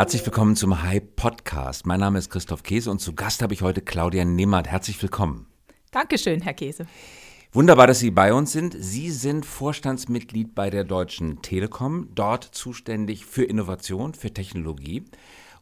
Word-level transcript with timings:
Herzlich 0.00 0.24
willkommen 0.24 0.56
zum 0.56 0.82
Hype 0.82 1.14
Podcast. 1.14 1.84
Mein 1.84 2.00
Name 2.00 2.18
ist 2.18 2.30
Christoph 2.30 2.62
Käse 2.62 2.90
und 2.90 3.02
zu 3.02 3.14
Gast 3.14 3.42
habe 3.42 3.52
ich 3.52 3.60
heute 3.60 3.82
Claudia 3.82 4.24
Nehmert. 4.24 4.66
Herzlich 4.66 5.02
willkommen. 5.02 5.44
Dankeschön, 5.90 6.40
Herr 6.40 6.54
Käse. 6.54 6.86
Wunderbar, 7.52 7.86
dass 7.86 7.98
Sie 7.98 8.10
bei 8.10 8.32
uns 8.32 8.50
sind. 8.50 8.74
Sie 8.78 9.10
sind 9.10 9.44
Vorstandsmitglied 9.44 10.54
bei 10.54 10.70
der 10.70 10.84
Deutschen 10.84 11.42
Telekom, 11.42 12.08
dort 12.14 12.44
zuständig 12.44 13.26
für 13.26 13.44
Innovation, 13.44 14.14
für 14.14 14.32
Technologie. 14.32 15.04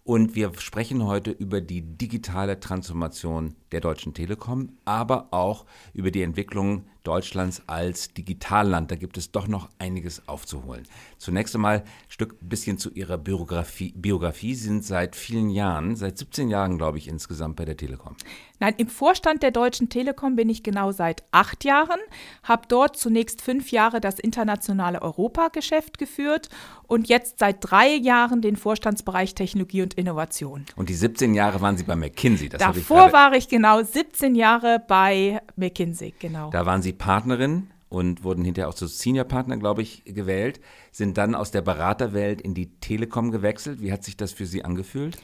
Und 0.04 0.36
wir 0.36 0.52
sprechen 0.56 1.04
heute 1.04 1.32
über 1.32 1.60
die 1.60 1.82
digitale 1.82 2.60
Transformation 2.60 3.56
der 3.72 3.80
Deutschen 3.80 4.14
Telekom, 4.14 4.78
aber 4.84 5.26
auch 5.32 5.66
über 5.94 6.12
die 6.12 6.22
Entwicklung 6.22 6.84
Deutschlands 7.02 7.62
als 7.66 8.12
Digitalland. 8.12 8.90
Da 8.90 8.96
gibt 8.96 9.18
es 9.18 9.32
doch 9.32 9.48
noch 9.48 9.68
einiges 9.78 10.28
aufzuholen. 10.28 10.84
Zunächst 11.18 11.54
einmal 11.54 11.78
ein 11.78 11.84
Stück 12.08 12.36
bisschen 12.40 12.78
zu 12.78 12.90
Ihrer 12.90 13.18
Biografie. 13.18 13.92
Biografie. 13.96 14.54
Sie 14.54 14.64
sind 14.66 14.84
seit 14.84 15.16
vielen 15.16 15.50
Jahren, 15.50 15.96
seit 15.96 16.18
17 16.18 16.48
Jahren, 16.48 16.78
glaube 16.78 16.98
ich, 16.98 17.08
insgesamt 17.08 17.56
bei 17.56 17.64
der 17.64 17.76
Telekom. 17.76 18.16
Nein, 18.60 18.74
im 18.76 18.88
Vorstand 18.88 19.42
der 19.42 19.52
Deutschen 19.52 19.88
Telekom 19.88 20.34
bin 20.34 20.48
ich 20.48 20.62
genau 20.64 20.90
seit 20.90 21.22
acht 21.30 21.64
Jahren, 21.64 22.00
habe 22.42 22.62
dort 22.68 22.96
zunächst 22.96 23.40
fünf 23.40 23.70
Jahre 23.70 24.00
das 24.00 24.18
internationale 24.18 25.00
Europageschäft 25.00 25.96
geführt 25.96 26.48
und 26.88 27.08
jetzt 27.08 27.38
seit 27.38 27.58
drei 27.60 27.94
Jahren 27.94 28.42
den 28.42 28.56
Vorstandsbereich 28.56 29.34
Technologie 29.34 29.82
und 29.82 29.94
Innovation. 29.94 30.64
Und 30.74 30.88
die 30.88 30.94
17 30.94 31.34
Jahre 31.34 31.60
waren 31.60 31.76
Sie 31.76 31.84
bei 31.84 31.94
McKinsey. 31.94 32.48
Das 32.48 32.58
Davor 32.58 33.06
ich 33.06 33.12
war 33.12 33.32
ich 33.34 33.48
genau 33.48 33.82
17 33.82 34.34
Jahre 34.34 34.82
bei 34.86 35.40
McKinsey, 35.54 36.14
genau. 36.18 36.50
Da 36.50 36.66
waren 36.66 36.82
Sie 36.82 36.87
Partnerin 36.92 37.68
und 37.88 38.24
wurden 38.24 38.44
hinterher 38.44 38.68
auch 38.68 38.74
zu 38.74 38.86
Senior-Partner, 38.86 39.56
glaube 39.56 39.82
ich, 39.82 40.04
gewählt, 40.04 40.60
sind 40.92 41.16
dann 41.16 41.34
aus 41.34 41.50
der 41.50 41.62
Beraterwelt 41.62 42.40
in 42.40 42.54
die 42.54 42.78
Telekom 42.80 43.30
gewechselt. 43.30 43.80
Wie 43.80 43.92
hat 43.92 44.04
sich 44.04 44.16
das 44.16 44.32
für 44.32 44.46
Sie 44.46 44.64
angefühlt? 44.64 45.16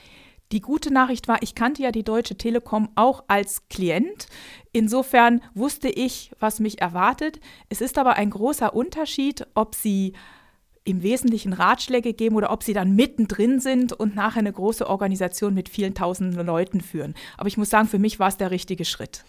Die 0.53 0.61
gute 0.61 0.93
Nachricht 0.93 1.27
war, 1.27 1.43
ich 1.43 1.55
kannte 1.55 1.83
ja 1.83 1.91
die 1.91 2.05
Deutsche 2.05 2.37
Telekom 2.37 2.91
auch 2.95 3.25
als 3.29 3.69
Klient. 3.69 4.27
Insofern 4.73 5.41
wusste 5.55 5.89
ich, 5.89 6.31
was 6.39 6.61
mich 6.61 6.81
erwartet. 6.81 7.41
Es 7.69 7.81
ist 7.81 7.99
aber 7.99 8.15
ein 8.15 8.31
großer 8.31 8.75
Unterschied, 8.75 9.47
ob 9.55 9.75
Sie 9.75 10.13
im 10.85 11.03
Wesentlichen 11.03 11.55
Ratschläge 11.55 12.13
geben 12.13 12.37
oder 12.37 12.53
ob 12.53 12.63
sie 12.63 12.75
dann 12.75 12.95
mittendrin 12.95 13.59
sind 13.59 13.93
und 13.93 14.15
nachher 14.15 14.41
eine 14.41 14.53
große 14.53 14.87
Organisation 14.87 15.55
mit 15.55 15.71
vielen 15.71 15.95
tausenden 15.95 16.47
Leuten 16.47 16.83
führen. 16.83 17.15
Aber 17.39 17.49
ich 17.49 17.57
muss 17.57 17.71
sagen, 17.71 17.89
für 17.89 17.99
mich 17.99 18.19
war 18.19 18.29
es 18.29 18.37
der 18.37 18.51
richtige 18.51 18.85
Schritt. 18.85 19.25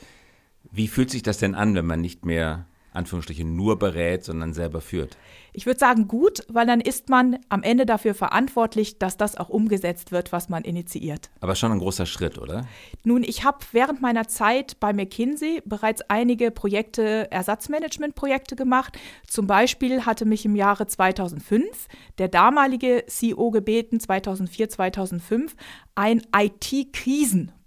Wie 0.75 0.89
fühlt 0.89 1.09
sich 1.09 1.23
das 1.23 1.37
denn 1.37 1.55
an, 1.55 1.73
wenn 1.73 1.85
man 1.85 2.01
nicht 2.01 2.25
mehr 2.25 2.65
Anführungsstrichen 2.91 3.55
nur 3.55 3.79
berät, 3.79 4.25
sondern 4.25 4.53
selber 4.53 4.81
führt? 4.81 5.17
Ich 5.53 5.65
würde 5.65 5.79
sagen 5.79 6.09
gut, 6.09 6.43
weil 6.49 6.67
dann 6.67 6.81
ist 6.81 7.07
man 7.07 7.39
am 7.47 7.63
Ende 7.63 7.85
dafür 7.85 8.13
verantwortlich, 8.13 8.99
dass 8.99 9.15
das 9.15 9.37
auch 9.37 9.47
umgesetzt 9.47 10.11
wird, 10.11 10.33
was 10.33 10.49
man 10.49 10.65
initiiert. 10.65 11.29
Aber 11.39 11.55
schon 11.55 11.71
ein 11.71 11.79
großer 11.79 12.05
Schritt, 12.05 12.37
oder? 12.37 12.67
Nun, 13.05 13.23
ich 13.23 13.45
habe 13.45 13.59
während 13.71 14.01
meiner 14.01 14.27
Zeit 14.27 14.77
bei 14.81 14.91
McKinsey 14.91 15.61
bereits 15.63 16.01
einige 16.09 16.51
Projekte, 16.51 17.31
Ersatzmanagementprojekte 17.31 18.57
gemacht. 18.57 18.99
Zum 19.27 19.47
Beispiel 19.47 20.05
hatte 20.05 20.25
mich 20.25 20.43
im 20.43 20.57
Jahre 20.57 20.87
2005 20.87 21.87
der 22.17 22.27
damalige 22.27 23.05
CEO 23.07 23.51
gebeten, 23.51 24.01
2004, 24.01 24.67
2005, 24.67 25.55
ein 25.95 26.21
IT-Krisenprojekt. 26.35 27.64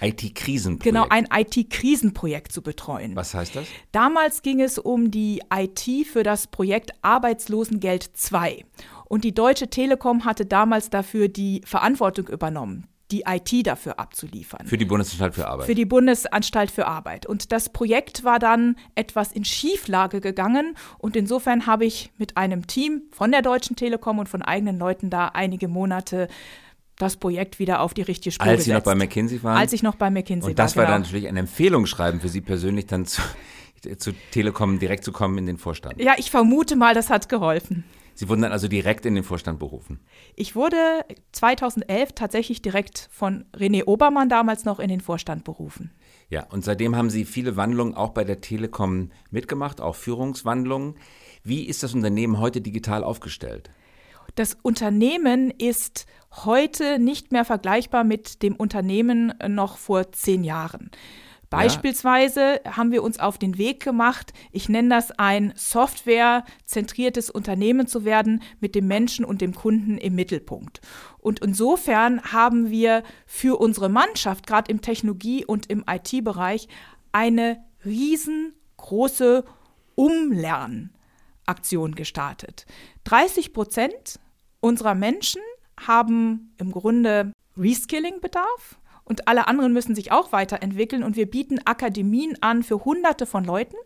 IT-Krisenprojekt? 0.00 0.82
Genau, 0.82 1.06
ein 1.08 1.28
IT-Krisenprojekt 1.32 2.52
zu 2.52 2.62
betreuen. 2.62 3.16
Was 3.16 3.34
heißt 3.34 3.56
das? 3.56 3.66
Damals 3.92 4.42
ging 4.42 4.60
es 4.60 4.78
um 4.78 5.10
die 5.10 5.42
IT 5.52 6.06
für 6.06 6.22
das 6.22 6.46
Projekt 6.46 6.92
Arbeitslosengeld 7.02 8.10
2. 8.14 8.64
Und 9.06 9.24
die 9.24 9.34
Deutsche 9.34 9.68
Telekom 9.68 10.24
hatte 10.24 10.46
damals 10.46 10.90
dafür 10.90 11.28
die 11.28 11.62
Verantwortung 11.64 12.28
übernommen 12.28 12.88
die 13.10 13.24
IT 13.26 13.66
dafür 13.66 13.98
abzuliefern. 14.00 14.66
Für 14.66 14.78
die 14.78 14.84
Bundesanstalt 14.84 15.34
für 15.34 15.46
Arbeit. 15.46 15.66
Für 15.66 15.74
die 15.74 15.84
Bundesanstalt 15.84 16.70
für 16.70 16.86
Arbeit. 16.86 17.26
Und 17.26 17.52
das 17.52 17.68
Projekt 17.68 18.24
war 18.24 18.38
dann 18.38 18.76
etwas 18.94 19.30
in 19.30 19.44
Schieflage 19.44 20.20
gegangen. 20.20 20.74
Und 20.98 21.14
insofern 21.14 21.66
habe 21.66 21.84
ich 21.84 22.10
mit 22.18 22.36
einem 22.36 22.66
Team 22.66 23.02
von 23.12 23.30
der 23.30 23.42
Deutschen 23.42 23.76
Telekom 23.76 24.18
und 24.18 24.28
von 24.28 24.42
eigenen 24.42 24.78
Leuten 24.78 25.10
da 25.10 25.28
einige 25.28 25.68
Monate 25.68 26.28
das 26.98 27.16
Projekt 27.16 27.58
wieder 27.58 27.80
auf 27.80 27.94
die 27.94 28.02
richtige 28.02 28.32
Spur 28.32 28.46
Als 28.46 28.58
gesetzt. 28.58 28.66
Sie 28.66 28.72
noch 28.72 28.82
bei 28.82 28.94
McKinsey 28.94 29.42
waren? 29.42 29.56
Als 29.56 29.72
ich 29.72 29.82
noch 29.82 29.96
bei 29.96 30.10
McKinsey 30.10 30.42
war. 30.42 30.50
Und 30.50 30.58
das 30.58 30.76
war, 30.76 30.84
genau. 30.84 30.94
dann 30.94 31.02
natürlich 31.02 31.28
ein 31.28 31.36
Empfehlungsschreiben 31.36 32.20
für 32.20 32.28
Sie 32.28 32.40
persönlich, 32.40 32.86
dann 32.86 33.06
zu, 33.06 33.22
zu 33.98 34.12
Telekom 34.30 34.78
direkt 34.78 35.04
zu 35.04 35.12
kommen 35.12 35.38
in 35.38 35.46
den 35.46 35.58
Vorstand. 35.58 36.00
Ja, 36.00 36.14
ich 36.16 36.30
vermute 36.30 36.76
mal, 36.76 36.94
das 36.94 37.10
hat 37.10 37.28
geholfen. 37.28 37.84
Sie 38.16 38.28
wurden 38.28 38.42
dann 38.42 38.52
also 38.52 38.68
direkt 38.68 39.06
in 39.06 39.16
den 39.16 39.24
Vorstand 39.24 39.58
berufen? 39.58 39.98
Ich 40.36 40.54
wurde 40.54 40.76
2011 41.32 42.12
tatsächlich 42.12 42.62
direkt 42.62 43.08
von 43.10 43.44
René 43.52 43.84
Obermann 43.86 44.28
damals 44.28 44.64
noch 44.64 44.78
in 44.78 44.88
den 44.88 45.00
Vorstand 45.00 45.42
berufen. 45.42 45.90
Ja, 46.30 46.46
und 46.50 46.64
seitdem 46.64 46.96
haben 46.96 47.10
Sie 47.10 47.24
viele 47.24 47.56
Wandlungen 47.56 47.94
auch 47.94 48.10
bei 48.10 48.22
der 48.24 48.40
Telekom 48.40 49.10
mitgemacht, 49.30 49.80
auch 49.80 49.96
Führungswandlungen. 49.96 50.94
Wie 51.42 51.64
ist 51.64 51.82
das 51.82 51.92
Unternehmen 51.92 52.38
heute 52.38 52.60
digital 52.60 53.02
aufgestellt? 53.02 53.70
Das 54.34 54.56
Unternehmen 54.62 55.50
ist 55.50 56.06
heute 56.32 56.98
nicht 56.98 57.30
mehr 57.30 57.44
vergleichbar 57.44 58.02
mit 58.02 58.42
dem 58.42 58.56
Unternehmen 58.56 59.32
noch 59.48 59.76
vor 59.76 60.10
zehn 60.12 60.42
Jahren. 60.42 60.90
Beispielsweise 61.50 62.60
ja. 62.64 62.76
haben 62.76 62.90
wir 62.90 63.04
uns 63.04 63.20
auf 63.20 63.38
den 63.38 63.58
Weg 63.58 63.80
gemacht, 63.80 64.32
ich 64.50 64.68
nenne 64.68 64.88
das 64.88 65.12
ein 65.12 65.52
softwarezentriertes 65.54 67.30
Unternehmen 67.30 67.86
zu 67.86 68.04
werden, 68.04 68.42
mit 68.58 68.74
dem 68.74 68.88
Menschen 68.88 69.24
und 69.24 69.40
dem 69.40 69.54
Kunden 69.54 69.96
im 69.96 70.16
Mittelpunkt. 70.16 70.80
Und 71.18 71.38
insofern 71.38 72.32
haben 72.32 72.70
wir 72.70 73.04
für 73.26 73.60
unsere 73.60 73.88
Mannschaft, 73.88 74.48
gerade 74.48 74.72
im 74.72 74.80
Technologie- 74.80 75.44
und 75.44 75.70
im 75.70 75.84
IT-Bereich, 75.88 76.66
eine 77.12 77.62
riesengroße 77.84 79.44
Umlernaktion 79.94 81.94
gestartet. 81.94 82.66
30 83.04 83.52
Prozent 83.52 84.18
unserer 84.64 84.94
Menschen 84.94 85.42
haben 85.78 86.54
im 86.56 86.72
Grunde 86.72 87.32
Reskilling-Bedarf 87.58 88.78
und 89.04 89.28
alle 89.28 89.46
anderen 89.46 89.74
müssen 89.74 89.94
sich 89.94 90.10
auch 90.10 90.32
weiterentwickeln 90.32 91.02
und 91.02 91.16
wir 91.16 91.30
bieten 91.30 91.58
Akademien 91.66 92.38
an 92.40 92.62
für 92.62 92.82
Hunderte 92.86 93.26
von 93.26 93.44
Leuten, 93.44 93.76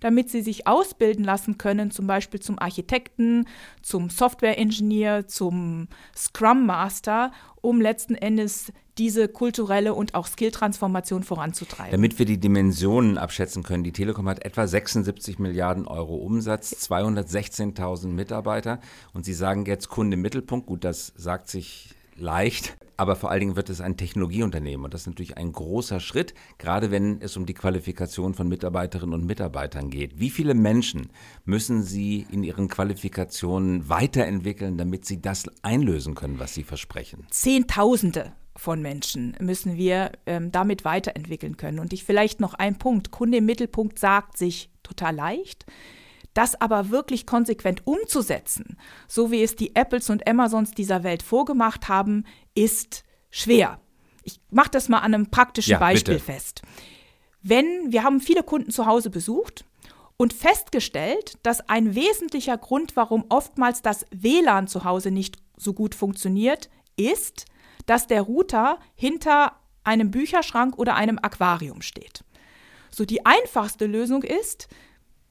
damit 0.00 0.30
sie 0.30 0.42
sich 0.42 0.66
ausbilden 0.66 1.24
lassen 1.24 1.56
können, 1.56 1.92
zum 1.92 2.08
Beispiel 2.08 2.40
zum 2.40 2.58
Architekten, 2.58 3.46
zum 3.80 4.10
Software-Ingenieur, 4.10 5.28
zum 5.28 5.86
Scrum 6.16 6.66
Master, 6.66 7.30
um 7.60 7.80
letzten 7.80 8.16
Endes 8.16 8.72
diese 8.98 9.28
kulturelle 9.28 9.94
und 9.94 10.14
auch 10.14 10.26
Skill-Transformation 10.26 11.22
voranzutreiben. 11.22 11.92
Damit 11.92 12.18
wir 12.18 12.26
die 12.26 12.38
Dimensionen 12.38 13.18
abschätzen 13.18 13.62
können, 13.62 13.84
die 13.84 13.92
Telekom 13.92 14.28
hat 14.28 14.44
etwa 14.44 14.66
76 14.66 15.38
Milliarden 15.38 15.86
Euro 15.86 16.16
Umsatz, 16.16 16.72
216.000 16.88 18.08
Mitarbeiter 18.08 18.80
und 19.12 19.24
Sie 19.24 19.34
sagen 19.34 19.66
jetzt 19.66 19.88
Kunde 19.88 20.14
im 20.14 20.22
Mittelpunkt, 20.22 20.66
gut, 20.66 20.84
das 20.84 21.12
sagt 21.16 21.48
sich 21.48 21.94
leicht, 22.16 22.76
aber 22.96 23.16
vor 23.16 23.30
allen 23.30 23.40
Dingen 23.40 23.56
wird 23.56 23.70
es 23.70 23.80
ein 23.80 23.96
Technologieunternehmen 23.96 24.84
und 24.84 24.94
das 24.94 25.02
ist 25.02 25.06
natürlich 25.08 25.36
ein 25.36 25.50
großer 25.50 25.98
Schritt, 25.98 26.34
gerade 26.58 26.92
wenn 26.92 27.20
es 27.20 27.36
um 27.36 27.44
die 27.46 27.54
Qualifikation 27.54 28.34
von 28.34 28.48
Mitarbeiterinnen 28.48 29.14
und 29.14 29.26
Mitarbeitern 29.26 29.90
geht. 29.90 30.20
Wie 30.20 30.30
viele 30.30 30.54
Menschen 30.54 31.08
müssen 31.44 31.82
Sie 31.82 32.26
in 32.30 32.44
Ihren 32.44 32.68
Qualifikationen 32.68 33.88
weiterentwickeln, 33.88 34.78
damit 34.78 35.04
Sie 35.04 35.20
das 35.20 35.46
einlösen 35.62 36.14
können, 36.14 36.38
was 36.38 36.54
Sie 36.54 36.62
versprechen? 36.62 37.26
Zehntausende 37.30 38.32
von 38.56 38.80
Menschen 38.80 39.36
müssen 39.40 39.76
wir 39.76 40.12
ähm, 40.26 40.52
damit 40.52 40.84
weiterentwickeln 40.84 41.56
können. 41.56 41.78
Und 41.78 41.92
ich 41.92 42.04
vielleicht 42.04 42.40
noch 42.40 42.54
ein 42.54 42.78
Punkt. 42.78 43.10
Kunde 43.10 43.38
im 43.38 43.46
Mittelpunkt 43.46 43.98
sagt 43.98 44.38
sich 44.38 44.70
total 44.82 45.16
leicht. 45.16 45.66
Das 46.34 46.60
aber 46.60 46.90
wirklich 46.90 47.26
konsequent 47.26 47.86
umzusetzen, 47.86 48.76
so 49.06 49.30
wie 49.30 49.42
es 49.42 49.54
die 49.54 49.76
Apples 49.76 50.10
und 50.10 50.26
Amazons 50.28 50.72
dieser 50.72 51.04
Welt 51.04 51.22
vorgemacht 51.22 51.88
haben, 51.88 52.24
ist 52.56 53.04
schwer. 53.30 53.80
Ich 54.24 54.40
mache 54.50 54.70
das 54.70 54.88
mal 54.88 54.98
an 54.98 55.14
einem 55.14 55.30
praktischen 55.30 55.72
ja, 55.72 55.78
Beispiel 55.78 56.14
bitte. 56.14 56.26
fest. 56.26 56.62
Wenn 57.42 57.92
wir 57.92 58.02
haben 58.02 58.20
viele 58.20 58.42
Kunden 58.42 58.70
zu 58.70 58.86
Hause 58.86 59.10
besucht 59.10 59.64
und 60.16 60.32
festgestellt, 60.32 61.38
dass 61.42 61.68
ein 61.68 61.94
wesentlicher 61.94 62.56
Grund, 62.58 62.96
warum 62.96 63.24
oftmals 63.28 63.82
das 63.82 64.06
WLAN 64.10 64.66
zu 64.66 64.84
Hause 64.84 65.10
nicht 65.10 65.36
so 65.56 65.72
gut 65.72 65.94
funktioniert, 65.94 66.68
ist, 66.96 67.46
dass 67.86 68.06
der 68.06 68.22
Router 68.22 68.78
hinter 68.94 69.52
einem 69.84 70.10
Bücherschrank 70.10 70.78
oder 70.78 70.94
einem 70.94 71.18
Aquarium 71.20 71.82
steht. 71.82 72.24
So 72.90 73.04
die 73.04 73.26
einfachste 73.26 73.86
Lösung 73.86 74.22
ist, 74.22 74.68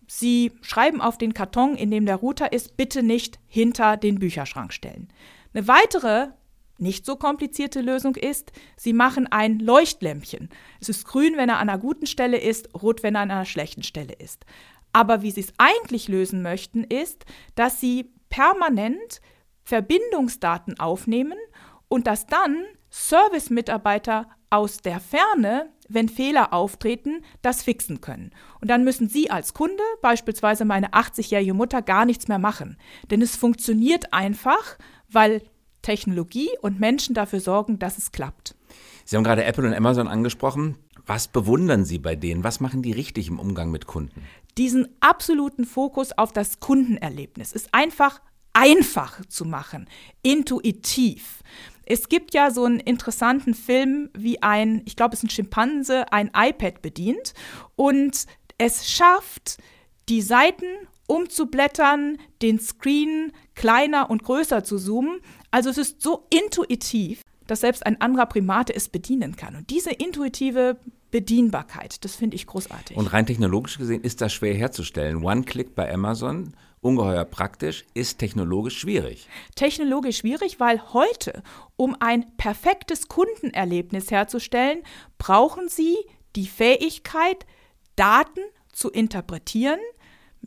Sie 0.06 0.52
schreiben 0.62 1.02
auf 1.02 1.18
den 1.18 1.34
Karton, 1.34 1.76
in 1.76 1.90
dem 1.90 2.06
der 2.06 2.18
Router 2.18 2.52
ist, 2.52 2.78
bitte 2.78 3.04
nicht 3.04 3.40
hinter 3.48 3.98
den 3.98 4.20
Bücherschrank 4.20 4.74
stellen. 4.74 5.08
Eine 5.54 5.68
weitere, 5.68 6.28
nicht 6.78 7.06
so 7.06 7.16
komplizierte 7.16 7.82
Lösung 7.82 8.16
ist, 8.16 8.52
Sie 8.76 8.94
machen 8.94 9.32
ein 9.32 9.60
Leuchtlämpchen. 9.60 10.50
Es 10.82 10.90
ist 10.90 11.06
grün, 11.06 11.38
wenn 11.38 11.50
er 11.50 11.60
an 11.60 11.70
einer 11.70 11.80
guten 11.80 12.06
Stelle 12.06 12.38
ist, 12.38 12.70
rot, 12.76 13.02
wenn 13.02 13.16
er 13.16 13.22
an 13.22 13.32
einer 13.32 13.46
schlechten 13.46 13.84
Stelle 13.84 14.14
ist. 14.14 14.46
Aber 14.92 15.22
wie 15.22 15.32
Sie 15.32 15.42
es 15.42 15.54
eigentlich 15.58 16.08
lösen 16.08 16.42
möchten, 16.42 16.84
ist, 16.84 17.26
dass 17.56 17.80
Sie 17.80 18.12
permanent 18.30 19.22
Verbindungsdaten 19.64 20.80
aufnehmen 20.80 21.38
und 21.94 22.08
dass 22.08 22.26
dann 22.26 22.66
Service-Mitarbeiter 22.90 24.28
aus 24.50 24.78
der 24.78 25.00
Ferne, 25.00 25.70
wenn 25.90 26.10
Fehler 26.10 26.52
auftreten, 26.52 27.24
das 27.44 27.62
fixen 27.62 28.02
können. 28.02 28.32
Und 28.60 28.72
dann 28.72 28.84
müssen 28.84 29.10
Sie 29.10 29.30
als 29.30 29.54
Kunde, 29.54 29.84
beispielsweise 30.02 30.66
meine 30.66 30.94
80-jährige 30.94 31.54
Mutter, 31.54 31.84
gar 31.84 32.06
nichts 32.06 32.28
mehr 32.28 32.40
machen. 32.40 32.78
Denn 33.12 33.22
es 33.22 33.36
funktioniert 33.36 34.12
einfach, 34.12 34.80
weil 35.08 35.44
Technologie 35.84 36.50
und 36.64 36.80
Menschen 36.80 37.14
dafür 37.14 37.40
sorgen, 37.40 37.78
dass 37.78 38.00
es 38.00 38.12
klappt. 38.12 38.56
Sie 39.06 39.16
haben 39.16 39.24
gerade 39.24 39.44
Apple 39.44 39.68
und 39.68 39.76
Amazon 39.76 40.08
angesprochen. 40.08 40.78
Was 41.06 41.28
bewundern 41.28 41.86
Sie 41.86 42.00
bei 42.00 42.16
denen? 42.16 42.44
Was 42.44 42.60
machen 42.60 42.82
die 42.82 42.94
richtig 42.94 43.28
im 43.28 43.38
Umgang 43.38 43.70
mit 43.70 43.86
Kunden? 43.86 44.24
Diesen 44.58 44.88
absoluten 45.00 45.66
Fokus 45.66 46.12
auf 46.12 46.34
das 46.34 46.60
Kundenerlebnis 46.60 47.52
ist 47.52 47.72
einfach 47.72 48.20
einfach 48.54 49.26
zu 49.26 49.46
machen, 49.46 49.88
intuitiv. 50.22 51.44
Es 51.86 52.10
gibt 52.10 52.34
ja 52.34 52.52
so 52.52 52.66
einen 52.66 52.80
interessanten 52.80 53.54
Film, 53.54 54.10
wie 54.14 54.42
ein, 54.42 54.82
ich 54.86 54.96
glaube, 54.96 55.14
es 55.14 55.20
ist 55.20 55.26
ein 55.26 55.30
Schimpanse, 55.30 56.12
ein 56.12 56.32
iPad 56.36 56.82
bedient 56.82 57.34
und 57.76 58.26
es 58.58 58.90
schafft, 58.90 59.58
die 60.10 60.22
Seiten 60.22 60.66
umzublättern, 61.08 62.18
den 62.42 62.60
Screen 62.60 63.32
kleiner 63.56 64.10
und 64.10 64.24
größer 64.24 64.64
zu 64.64 64.78
zoomen. 64.78 65.20
Also 65.52 65.70
es 65.70 65.78
ist 65.78 66.02
so 66.02 66.28
intuitiv, 66.30 67.22
dass 67.48 67.62
selbst 67.62 67.86
ein 67.86 68.00
anderer 68.02 68.26
Primate 68.26 68.74
es 68.74 68.90
bedienen 68.90 69.36
kann. 69.36 69.56
Und 69.56 69.70
diese 69.70 69.92
intuitive 69.92 70.78
Bedienbarkeit, 71.12 72.04
das 72.04 72.16
finde 72.16 72.36
ich 72.36 72.48
großartig. 72.48 72.98
Und 72.98 73.08
rein 73.08 73.26
technologisch 73.26 73.78
gesehen 73.78 74.02
ist 74.02 74.22
das 74.22 74.34
schwer 74.34 74.56
herzustellen. 74.56 75.24
One-Click 75.24 75.76
bei 75.76 75.94
Amazon, 75.94 76.54
ungeheuer 76.84 77.26
praktisch, 77.26 77.86
ist 77.94 78.20
technologisch 78.20 78.80
schwierig. 78.80 79.28
Technologisch 79.56 80.18
schwierig, 80.18 80.60
weil 80.60 80.94
heute, 80.94 81.44
um 81.76 81.96
ein 82.00 82.26
perfektes 82.38 83.08
Kundenerlebnis 83.08 84.12
herzustellen, 84.12 84.84
brauchen 85.18 85.70
Sie 85.70 85.98
die 86.36 86.48
Fähigkeit, 86.48 87.46
Daten 87.96 88.42
zu 88.72 88.90
interpretieren 88.90 89.80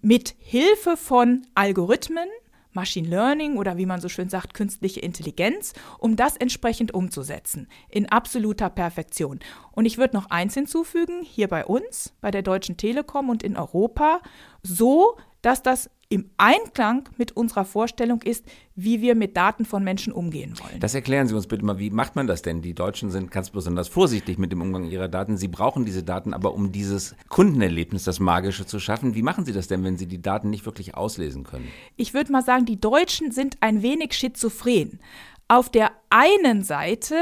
mit 0.03 0.35
Hilfe 0.39 0.97
von 0.97 1.47
Algorithmen, 1.55 2.29
Machine 2.73 3.09
Learning 3.09 3.57
oder 3.57 3.79
wie 3.79 3.87
man 3.87 4.01
so 4.01 4.09
schön 4.09 4.29
sagt, 4.29 4.53
künstliche 4.53 5.01
Intelligenz, 5.01 5.73
um 5.99 6.15
das 6.15 6.37
entsprechend 6.37 6.93
umzusetzen, 6.93 7.69
in 7.89 8.07
absoluter 8.09 8.69
Perfektion. 8.69 9.41
Und 9.73 9.87
ich 9.87 9.97
würde 9.97 10.15
noch 10.15 10.31
eins 10.31 10.55
hinzufügen, 10.55 11.23
hier 11.23 11.49
bei 11.49 11.65
uns, 11.65 12.13
bei 12.21 12.31
der 12.31 12.43
Deutschen 12.43 12.77
Telekom 12.77 13.31
und 13.31 13.43
in 13.43 13.57
Europa, 13.57 14.21
so, 14.63 15.17
dass 15.41 15.63
das 15.63 15.91
im 16.09 16.31
Einklang 16.37 17.09
mit 17.17 17.33
unserer 17.33 17.65
Vorstellung 17.65 18.23
ist, 18.23 18.45
wie 18.75 19.01
wir 19.01 19.15
mit 19.15 19.37
Daten 19.37 19.65
von 19.65 19.83
Menschen 19.83 20.13
umgehen 20.13 20.55
wollen. 20.61 20.79
Das 20.79 20.95
erklären 20.95 21.27
Sie 21.27 21.35
uns 21.35 21.47
bitte 21.47 21.65
mal, 21.65 21.79
wie 21.79 21.91
macht 21.91 22.15
man 22.15 22.27
das 22.27 22.43
denn? 22.43 22.63
Die 22.63 22.75
Deutschen 22.75 23.11
sind 23.11 23.31
ganz 23.31 23.51
besonders 23.51 23.89
vorsichtig 23.89 24.39
mit 24.39 24.53
dem 24.53 24.63
Umgang 24.63 24.85
ihrer 24.89 25.09
Daten. 25.09 25.37
Sie 25.37 25.49
brauchen 25.49 25.85
diese 25.85 26.03
Daten 26.03 26.33
aber, 26.33 26.55
um 26.55 26.71
dieses 26.71 27.17
Kundenerlebnis, 27.29 28.05
das 28.05 28.21
Magische 28.21 28.67
zu 28.67 28.79
schaffen. 28.79 29.15
Wie 29.15 29.23
machen 29.23 29.45
Sie 29.45 29.53
das 29.53 29.67
denn, 29.67 29.83
wenn 29.83 29.99
Sie 29.99 30.07
die 30.07 30.23
Daten 30.23 30.51
nicht 30.51 30.67
wirklich 30.67 30.95
auslesen 30.95 31.45
können? 31.45 31.69
Ich 31.97 32.15
würde 32.15 32.31
mal 32.31 32.43
sagen, 32.43 32.67
die 32.67 32.81
Deutschen 32.81 33.33
sind 33.33 33.57
ein 33.61 33.83
wenig 33.83 34.13
schizophren. 34.13 35.01
Auf 35.49 35.71
der 35.71 35.93
einen 36.11 36.63
Seite 36.63 37.17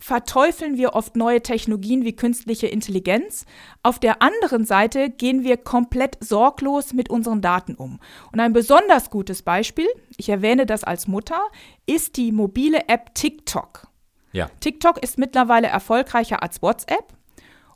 verteufeln 0.00 0.76
wir 0.76 0.94
oft 0.94 1.14
neue 1.14 1.42
Technologien 1.42 2.04
wie 2.04 2.16
künstliche 2.16 2.66
Intelligenz. 2.66 3.44
Auf 3.82 3.98
der 3.98 4.22
anderen 4.22 4.64
Seite 4.64 5.10
gehen 5.10 5.44
wir 5.44 5.58
komplett 5.58 6.16
sorglos 6.20 6.92
mit 6.92 7.10
unseren 7.10 7.42
Daten 7.42 7.74
um. 7.74 8.00
Und 8.32 8.40
ein 8.40 8.52
besonders 8.52 9.10
gutes 9.10 9.42
Beispiel, 9.42 9.88
ich 10.16 10.28
erwähne 10.28 10.66
das 10.66 10.82
als 10.82 11.06
Mutter, 11.06 11.40
ist 11.86 12.16
die 12.16 12.32
mobile 12.32 12.88
App 12.88 13.14
TikTok. 13.14 13.86
Ja. 14.32 14.50
TikTok 14.60 15.02
ist 15.02 15.18
mittlerweile 15.18 15.66
erfolgreicher 15.66 16.42
als 16.42 16.62
WhatsApp 16.62 17.12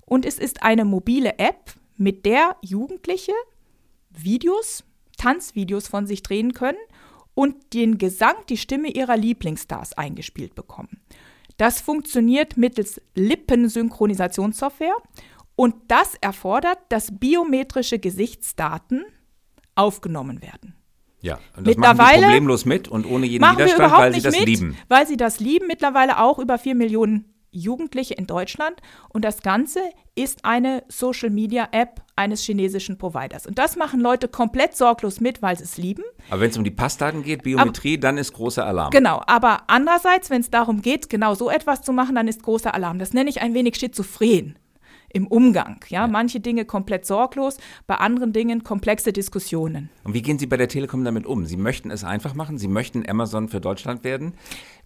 und 0.07 0.25
es 0.25 0.39
ist 0.39 0.63
eine 0.63 0.85
mobile 0.85 1.39
App, 1.39 1.75
mit 1.97 2.27
der 2.27 2.57
Jugendliche 2.61 3.33
Videos, 4.11 4.85
Tanzvideos 5.17 5.87
von 5.87 6.07
sich 6.07 6.23
drehen 6.23 6.53
können 6.53 6.79
und 7.35 7.73
den 7.75 7.99
Gesang, 7.99 8.35
die 8.49 8.57
Stimme 8.57 8.89
ihrer 8.89 9.17
Lieblingsstars 9.17 9.93
eingespielt 9.95 10.55
bekommen. 10.55 11.01
Das 11.57 11.81
funktioniert 11.81 12.57
mittels 12.57 13.01
Lippensynchronisationssoftware 13.15 14.97
und 15.57 15.75
das 15.89 16.15
erfordert, 16.21 16.79
dass 16.89 17.19
biometrische 17.19 17.99
Gesichtsdaten 17.99 19.05
aufgenommen 19.75 20.43
werden. 20.43 20.75
Ja, 21.21 21.39
und 21.57 21.67
das 21.67 21.77
Mittlerweile 21.77 21.97
machen 21.97 22.13
sie 22.13 22.23
problemlos 22.23 22.65
mit 22.67 22.89
und 22.89 23.07
ohne 23.07 23.27
jeden 23.27 23.43
Widerstand, 23.45 23.93
weil 23.93 24.13
sie 24.15 24.21
das 24.21 24.39
mit, 24.39 24.47
lieben. 24.47 24.77
Weil 24.89 25.07
sie 25.07 25.17
das 25.17 25.41
lieben, 25.41 25.67
mittlerweile 25.67 26.21
auch 26.21 26.39
über 26.39 26.59
vier 26.59 26.75
Millionen 26.75 27.34
Jugendliche 27.55 28.15
in 28.15 28.27
Deutschland. 28.27 28.81
Und 29.09 29.25
das 29.25 29.43
Ganze 29.43 29.81
ist 30.15 30.45
eine 30.45 30.85
Social-Media-App 30.89 32.03
eines 32.17 32.43
chinesischen 32.43 32.99
Providers. 32.99 33.47
Und 33.47 33.59
das 33.59 33.77
machen 33.77 34.01
Leute 34.01 34.29
komplett 34.29 34.77
sorglos 34.77 35.21
mit, 35.21 35.43
weil 35.43 35.57
sie 35.57 35.65
es 35.65 35.77
lieben. 35.77 36.05
Aber 36.31 36.41
wenn 36.41 36.51
es 36.51 36.57
um 36.57 36.65
die 36.65 36.71
Passdaten 36.71 37.23
geht, 37.23 37.43
Biometrie, 37.43 37.95
aber, 37.95 38.01
dann 38.01 38.19
ist 38.19 38.33
großer 38.33 38.65
Alarm. 38.65 38.91
Genau, 38.91 39.23
aber 39.27 39.63
andererseits, 39.69 40.31
wenn 40.31 40.41
es 40.41 40.51
darum 40.51 40.83
geht, 40.83 41.09
genau 41.09 41.35
so 41.35 41.51
etwas 41.51 41.83
zu 41.83 41.93
machen, 41.93 42.15
dann 42.15 42.29
ist 42.29 42.43
großer 42.43 42.75
Alarm. 42.75 42.99
Das 42.99 43.13
nenne 43.13 43.31
ich 43.31 43.41
ein 43.41 43.55
wenig 43.55 43.77
schizophren 43.77 44.57
im 45.15 45.27
Umgang. 45.27 45.81
Ja? 45.89 46.03
ja? 46.03 46.07
manche 46.07 46.41
Dinge 46.41 46.65
komplett 46.65 47.07
sorglos, 47.07 47.59
bei 47.87 47.97
anderen 47.97 48.33
Dingen 48.33 48.65
komplexe 48.65 49.13
Diskussionen. 49.13 49.89
Und 50.03 50.13
wie 50.13 50.23
gehen 50.23 50.39
Sie 50.39 50.47
bei 50.47 50.57
der 50.57 50.69
Telekom 50.69 51.05
damit 51.05 51.25
um? 51.25 51.47
Sie 51.47 51.57
möchten 51.57 51.91
es 51.91 52.05
einfach 52.05 52.35
machen. 52.35 52.59
Sie 52.59 52.69
möchten 52.69 53.09
Amazon 53.09 53.49
für 53.49 53.61
Deutschland 53.61 54.05
werden. 54.05 54.35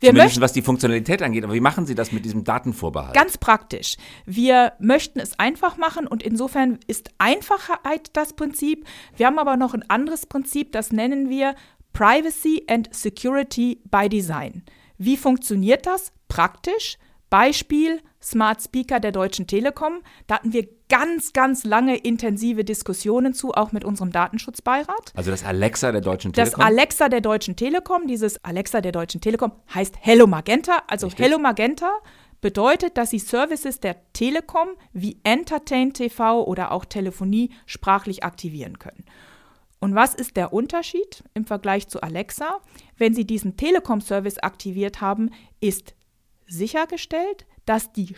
Wir 0.00 0.10
Zumindest 0.10 0.26
möchten, 0.26 0.40
was 0.42 0.52
die 0.52 0.62
Funktionalität 0.62 1.22
angeht. 1.22 1.44
Aber 1.44 1.54
wie 1.54 1.60
machen 1.60 1.86
Sie 1.86 1.94
das 1.94 2.12
mit 2.12 2.24
diesem 2.24 2.44
Datenvorbehalt? 2.44 3.14
Ganz 3.14 3.38
praktisch. 3.38 3.96
Wir 4.26 4.74
möchten 4.78 5.18
es 5.18 5.38
einfach 5.38 5.76
machen 5.76 6.06
und 6.06 6.22
insofern 6.22 6.78
ist 6.86 7.10
Einfachheit 7.18 8.10
das 8.12 8.34
Prinzip. 8.34 8.84
Wir 9.16 9.26
haben 9.26 9.38
aber 9.38 9.56
noch 9.56 9.74
ein 9.74 9.88
anderes 9.90 10.26
Prinzip, 10.26 10.72
das 10.72 10.92
nennen 10.92 11.28
wir 11.28 11.54
Privacy 11.92 12.64
and 12.68 12.94
Security 12.94 13.80
by 13.90 14.08
Design. 14.08 14.62
Wie 14.98 15.16
funktioniert 15.16 15.86
das? 15.86 16.12
Praktisch. 16.28 16.98
Beispiel 17.30 18.00
Smart 18.20 18.62
Speaker 18.62 19.00
der 19.00 19.12
Deutschen 19.12 19.46
Telekom. 19.46 20.00
Da 20.26 20.36
hatten 20.36 20.52
wir 20.52 20.68
ganz, 20.88 21.32
ganz 21.32 21.64
lange 21.64 21.96
intensive 21.96 22.64
Diskussionen 22.64 23.34
zu, 23.34 23.52
auch 23.52 23.72
mit 23.72 23.84
unserem 23.84 24.10
Datenschutzbeirat. 24.10 25.12
Also 25.14 25.30
das 25.30 25.44
Alexa 25.44 25.92
der 25.92 26.00
Deutschen 26.00 26.32
Telekom? 26.32 26.58
Das 26.58 26.66
Alexa 26.66 27.08
der 27.08 27.20
Deutschen 27.20 27.56
Telekom, 27.56 28.06
dieses 28.06 28.42
Alexa 28.44 28.80
der 28.80 28.92
Deutschen 28.92 29.20
Telekom 29.20 29.52
heißt 29.74 29.96
Hello 30.00 30.26
Magenta. 30.26 30.82
Also 30.86 31.06
Richtig. 31.06 31.26
Hello 31.26 31.38
Magenta 31.38 31.90
bedeutet, 32.40 32.96
dass 32.96 33.10
Sie 33.10 33.18
Services 33.18 33.80
der 33.80 33.96
Telekom 34.12 34.68
wie 34.92 35.18
Entertain 35.24 35.92
TV 35.92 36.44
oder 36.44 36.72
auch 36.72 36.84
Telefonie 36.84 37.50
sprachlich 37.66 38.24
aktivieren 38.24 38.78
können. 38.78 39.04
Und 39.80 39.94
was 39.94 40.14
ist 40.14 40.36
der 40.36 40.52
Unterschied 40.52 41.22
im 41.34 41.44
Vergleich 41.44 41.88
zu 41.88 42.00
Alexa? 42.00 42.60
Wenn 42.96 43.14
Sie 43.14 43.24
diesen 43.24 43.56
Telekom-Service 43.56 44.38
aktiviert 44.38 45.00
haben, 45.00 45.30
ist 45.60 45.94
sichergestellt, 46.48 47.46
dass 47.66 47.92
die 47.92 48.14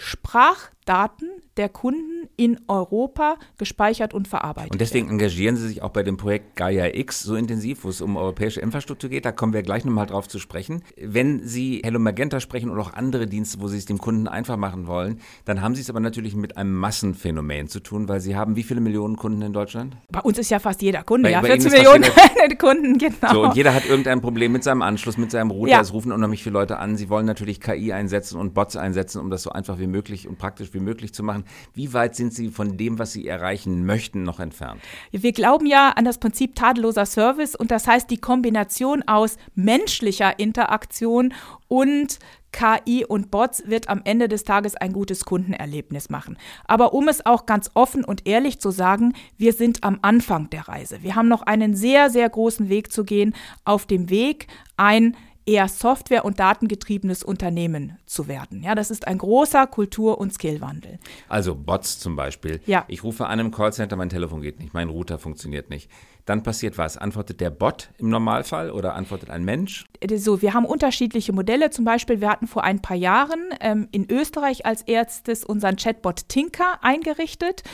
Sprachdaten 0.90 1.28
der 1.56 1.68
Kunden 1.68 2.28
in 2.36 2.58
Europa 2.68 3.36
gespeichert 3.58 4.14
und 4.14 4.28
verarbeitet. 4.28 4.72
Und 4.72 4.80
deswegen 4.80 5.08
werden. 5.08 5.20
engagieren 5.20 5.56
Sie 5.56 5.68
sich 5.68 5.82
auch 5.82 5.90
bei 5.90 6.02
dem 6.02 6.16
Projekt 6.16 6.56
Gaia 6.56 6.86
X 6.94 7.20
so 7.20 7.34
intensiv, 7.34 7.84
wo 7.84 7.90
es 7.90 8.00
um 8.00 8.16
europäische 8.16 8.60
Infrastruktur 8.60 9.10
geht. 9.10 9.24
Da 9.24 9.32
kommen 9.32 9.52
wir 9.52 9.62
gleich 9.62 9.84
nochmal 9.84 10.06
drauf 10.06 10.26
zu 10.26 10.38
sprechen. 10.38 10.82
Wenn 10.96 11.46
Sie 11.46 11.82
Hello 11.84 11.98
Magenta 11.98 12.40
sprechen 12.40 12.70
oder 12.70 12.80
auch 12.80 12.94
andere 12.94 13.26
Dienste, 13.26 13.60
wo 13.60 13.68
Sie 13.68 13.76
es 13.76 13.84
dem 13.84 13.98
Kunden 13.98 14.26
einfach 14.26 14.56
machen 14.56 14.86
wollen, 14.86 15.20
dann 15.44 15.60
haben 15.60 15.74
Sie 15.74 15.82
es 15.82 15.90
aber 15.90 16.00
natürlich 16.00 16.34
mit 16.34 16.56
einem 16.56 16.74
Massenphänomen 16.74 17.68
zu 17.68 17.80
tun, 17.80 18.08
weil 18.08 18.20
Sie 18.20 18.36
haben 18.36 18.56
wie 18.56 18.62
viele 18.62 18.80
Millionen 18.80 19.16
Kunden 19.16 19.42
in 19.42 19.52
Deutschland? 19.52 19.96
Bei 20.10 20.20
uns 20.20 20.38
ist 20.38 20.50
ja 20.50 20.60
fast 20.60 20.80
jeder 20.80 21.02
Kunde, 21.02 21.24
bei, 21.24 21.32
ja, 21.32 21.42
14 21.42 21.72
Millionen 21.72 22.04
Kunden, 22.58 22.96
genau. 22.96 23.32
So, 23.32 23.42
und 23.44 23.54
jeder 23.54 23.74
hat 23.74 23.86
irgendein 23.86 24.20
Problem 24.20 24.52
mit 24.52 24.64
seinem 24.64 24.82
Anschluss, 24.82 25.18
mit 25.18 25.30
seinem 25.30 25.50
Router. 25.50 25.72
Ja. 25.72 25.80
Es 25.80 25.92
rufen 25.92 26.10
unheimlich 26.10 26.42
viele 26.42 26.54
Leute 26.54 26.78
an. 26.78 26.96
Sie 26.96 27.10
wollen 27.10 27.26
natürlich 27.26 27.60
KI 27.60 27.92
einsetzen 27.92 28.38
und 28.38 28.54
Bots 28.54 28.76
einsetzen, 28.76 29.20
um 29.20 29.30
das 29.30 29.42
so 29.42 29.50
einfach 29.50 29.78
wie 29.78 29.86
möglich 29.86 30.26
und 30.26 30.38
praktisch 30.38 30.69
wie 30.74 30.80
möglich 30.80 31.12
zu 31.12 31.22
machen. 31.22 31.44
Wie 31.74 31.92
weit 31.92 32.16
sind 32.16 32.34
Sie 32.34 32.50
von 32.50 32.76
dem, 32.76 32.98
was 32.98 33.12
Sie 33.12 33.26
erreichen 33.26 33.86
möchten, 33.86 34.22
noch 34.22 34.40
entfernt? 34.40 34.80
Wir 35.10 35.32
glauben 35.32 35.66
ja 35.66 35.90
an 35.90 36.04
das 36.04 36.18
Prinzip 36.18 36.54
tadelloser 36.54 37.06
Service 37.06 37.54
und 37.54 37.70
das 37.70 37.86
heißt 37.86 38.10
die 38.10 38.18
Kombination 38.18 39.02
aus 39.06 39.36
menschlicher 39.54 40.38
Interaktion 40.38 41.34
und 41.68 42.18
KI 42.52 43.04
und 43.04 43.30
Bots 43.30 43.62
wird 43.66 43.88
am 43.88 44.02
Ende 44.04 44.28
des 44.28 44.44
Tages 44.44 44.74
ein 44.74 44.92
gutes 44.92 45.24
Kundenerlebnis 45.24 46.10
machen. 46.10 46.36
Aber 46.64 46.92
um 46.92 47.08
es 47.08 47.24
auch 47.24 47.46
ganz 47.46 47.70
offen 47.74 48.04
und 48.04 48.26
ehrlich 48.26 48.60
zu 48.60 48.70
sagen, 48.70 49.14
wir 49.36 49.52
sind 49.52 49.84
am 49.84 49.98
Anfang 50.02 50.50
der 50.50 50.68
Reise. 50.68 51.02
Wir 51.02 51.14
haben 51.14 51.28
noch 51.28 51.42
einen 51.42 51.74
sehr, 51.74 52.10
sehr 52.10 52.28
großen 52.28 52.68
Weg 52.68 52.92
zu 52.92 53.04
gehen 53.04 53.34
auf 53.64 53.86
dem 53.86 54.10
Weg, 54.10 54.48
ein 54.76 55.16
eher 55.50 55.66
Software- 55.66 56.24
und 56.24 56.38
datengetriebenes 56.38 57.24
Unternehmen 57.24 57.98
zu 58.06 58.28
werden. 58.28 58.62
Ja, 58.62 58.76
das 58.76 58.90
ist 58.92 59.08
ein 59.08 59.18
großer 59.18 59.66
Kultur- 59.66 60.18
und 60.18 60.32
Skillwandel. 60.32 61.00
Also 61.28 61.56
Bots 61.56 61.98
zum 61.98 62.14
Beispiel. 62.14 62.60
Ja. 62.66 62.84
Ich 62.86 63.02
rufe 63.02 63.26
an 63.26 63.40
im 63.40 63.50
Callcenter, 63.50 63.96
mein 63.96 64.10
Telefon 64.10 64.42
geht 64.42 64.60
nicht, 64.60 64.74
mein 64.74 64.88
Router 64.88 65.18
funktioniert 65.18 65.68
nicht. 65.68 65.90
Dann 66.24 66.44
passiert 66.44 66.78
was? 66.78 66.96
Antwortet 66.96 67.40
der 67.40 67.50
Bot 67.50 67.90
im 67.98 68.10
Normalfall 68.10 68.70
oder 68.70 68.94
antwortet 68.94 69.30
ein 69.30 69.44
Mensch? 69.44 69.86
So, 70.16 70.40
wir 70.40 70.54
haben 70.54 70.66
unterschiedliche 70.66 71.32
Modelle. 71.32 71.70
Zum 71.70 71.84
Beispiel, 71.84 72.20
wir 72.20 72.30
hatten 72.30 72.46
vor 72.46 72.62
ein 72.62 72.80
paar 72.80 72.96
Jahren 72.96 73.40
ähm, 73.60 73.88
in 73.90 74.08
Österreich 74.08 74.64
als 74.64 74.82
erstes 74.82 75.44
unseren 75.44 75.74
Chatbot 75.74 76.28
Tinker 76.28 76.78
eingerichtet. 76.82 77.64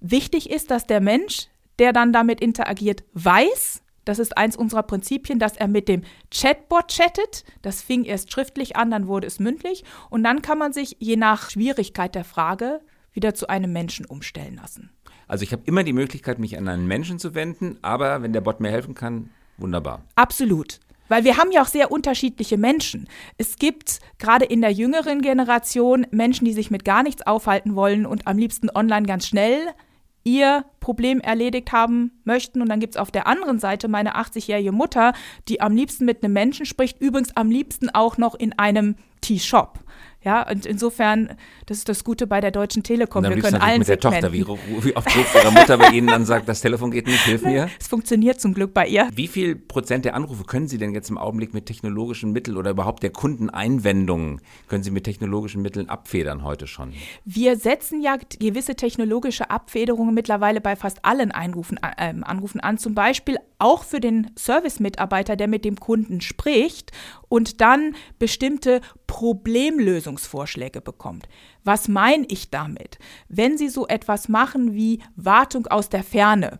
Wichtig 0.00 0.50
ist, 0.50 0.70
dass 0.70 0.86
der 0.86 1.00
Mensch, 1.00 1.48
der 1.78 1.94
dann 1.94 2.12
damit 2.12 2.42
interagiert, 2.42 3.04
weiß, 3.14 3.82
das 4.04 4.18
ist 4.18 4.36
eins 4.36 4.56
unserer 4.56 4.82
Prinzipien, 4.82 5.38
dass 5.38 5.56
er 5.56 5.68
mit 5.68 5.88
dem 5.88 6.02
Chatbot 6.30 6.88
chattet. 6.88 7.44
Das 7.62 7.82
fing 7.82 8.04
erst 8.04 8.32
schriftlich 8.32 8.76
an, 8.76 8.90
dann 8.90 9.06
wurde 9.06 9.26
es 9.26 9.38
mündlich. 9.38 9.84
Und 10.10 10.24
dann 10.24 10.42
kann 10.42 10.58
man 10.58 10.72
sich 10.72 10.96
je 10.98 11.16
nach 11.16 11.50
Schwierigkeit 11.50 12.14
der 12.14 12.24
Frage 12.24 12.80
wieder 13.12 13.34
zu 13.34 13.48
einem 13.48 13.72
Menschen 13.72 14.06
umstellen 14.06 14.56
lassen. 14.56 14.90
Also 15.28 15.44
ich 15.44 15.52
habe 15.52 15.62
immer 15.66 15.84
die 15.84 15.92
Möglichkeit, 15.92 16.38
mich 16.38 16.58
an 16.58 16.68
einen 16.68 16.86
Menschen 16.86 17.18
zu 17.18 17.34
wenden, 17.34 17.78
aber 17.82 18.22
wenn 18.22 18.32
der 18.32 18.40
Bot 18.40 18.60
mir 18.60 18.70
helfen 18.70 18.94
kann, 18.94 19.30
wunderbar. 19.56 20.02
Absolut. 20.14 20.80
Weil 21.08 21.24
wir 21.24 21.36
haben 21.36 21.52
ja 21.52 21.62
auch 21.62 21.68
sehr 21.68 21.92
unterschiedliche 21.92 22.56
Menschen. 22.56 23.08
Es 23.36 23.56
gibt 23.56 24.00
gerade 24.18 24.44
in 24.44 24.62
der 24.62 24.72
jüngeren 24.72 25.20
Generation 25.20 26.06
Menschen, 26.10 26.46
die 26.46 26.52
sich 26.52 26.70
mit 26.70 26.84
gar 26.84 27.02
nichts 27.02 27.26
aufhalten 27.26 27.76
wollen 27.76 28.06
und 28.06 28.26
am 28.26 28.38
liebsten 28.38 28.70
online 28.70 29.06
ganz 29.06 29.26
schnell 29.26 29.58
ihr 30.24 30.64
Problem 30.80 31.20
erledigt 31.20 31.72
haben 31.72 32.12
möchten. 32.24 32.60
Und 32.62 32.68
dann 32.68 32.80
gibt 32.80 32.94
es 32.94 33.00
auf 33.00 33.10
der 33.10 33.26
anderen 33.26 33.58
Seite 33.58 33.88
meine 33.88 34.16
80-jährige 34.16 34.72
Mutter, 34.72 35.12
die 35.48 35.60
am 35.60 35.74
liebsten 35.74 36.04
mit 36.04 36.22
einem 36.22 36.32
Menschen 36.32 36.66
spricht, 36.66 37.00
übrigens 37.00 37.36
am 37.36 37.50
liebsten 37.50 37.90
auch 37.90 38.18
noch 38.18 38.34
in 38.34 38.58
einem 38.58 38.96
T-Shop. 39.20 39.78
Ja, 40.24 40.48
und 40.48 40.66
insofern, 40.66 41.36
das 41.66 41.78
ist 41.78 41.88
das 41.88 42.04
Gute 42.04 42.26
bei 42.26 42.40
der 42.40 42.50
Deutschen 42.52 42.82
Telekom. 42.82 43.24
Wir 43.24 43.40
können 43.40 43.56
allen 43.56 43.80
mit 43.80 43.88
der 43.88 43.98
Tochter, 43.98 44.32
wie, 44.32 44.46
wie 44.46 44.96
oft 44.96 45.16
ruft 45.16 45.34
Ihre 45.34 45.50
Mutter 45.52 45.78
bei 45.78 45.88
Ihnen 45.88 46.06
dann 46.06 46.24
sagt, 46.24 46.48
das 46.48 46.60
Telefon 46.60 46.90
geht 46.90 47.06
nicht, 47.06 47.22
hilf 47.24 47.42
mir? 47.44 47.68
Es 47.80 47.88
funktioniert 47.88 48.40
zum 48.40 48.54
Glück 48.54 48.72
bei 48.72 48.86
ihr. 48.86 49.08
Wie 49.14 49.26
viel 49.26 49.56
Prozent 49.56 50.04
der 50.04 50.14
Anrufe 50.14 50.44
können 50.44 50.68
Sie 50.68 50.78
denn 50.78 50.92
jetzt 50.92 51.10
im 51.10 51.18
Augenblick 51.18 51.54
mit 51.54 51.66
technologischen 51.66 52.32
Mitteln 52.32 52.56
oder 52.56 52.70
überhaupt 52.70 53.02
der 53.02 53.10
Kundeneinwendungen 53.10 54.40
können 54.68 54.84
Sie 54.84 54.90
mit 54.90 55.04
technologischen 55.04 55.60
Mitteln 55.62 55.88
abfedern 55.88 56.44
heute 56.44 56.66
schon? 56.66 56.92
Wir 57.24 57.56
setzen 57.56 58.00
ja 58.00 58.16
gewisse 58.38 58.76
technologische 58.76 59.50
Abfederungen 59.50 60.14
mittlerweile 60.14 60.60
bei 60.60 60.76
fast 60.76 61.04
allen 61.04 61.32
Einrufen, 61.32 61.78
äh, 61.82 62.14
Anrufen 62.22 62.60
an. 62.60 62.78
Zum 62.78 62.94
Beispiel 62.94 63.38
auch 63.58 63.84
für 63.84 64.00
den 64.00 64.30
Service-Mitarbeiter, 64.36 65.36
der 65.36 65.48
mit 65.48 65.64
dem 65.64 65.76
Kunden 65.76 66.20
spricht 66.20 66.92
und 67.32 67.62
dann 67.62 67.94
bestimmte 68.18 68.82
Problemlösungsvorschläge 69.06 70.82
bekommt. 70.82 71.30
Was 71.64 71.88
meine 71.88 72.26
ich 72.28 72.50
damit? 72.50 72.98
Wenn 73.30 73.56
Sie 73.56 73.70
so 73.70 73.86
etwas 73.86 74.28
machen 74.28 74.74
wie 74.74 75.00
Wartung 75.16 75.66
aus 75.66 75.88
der 75.88 76.04
Ferne 76.04 76.58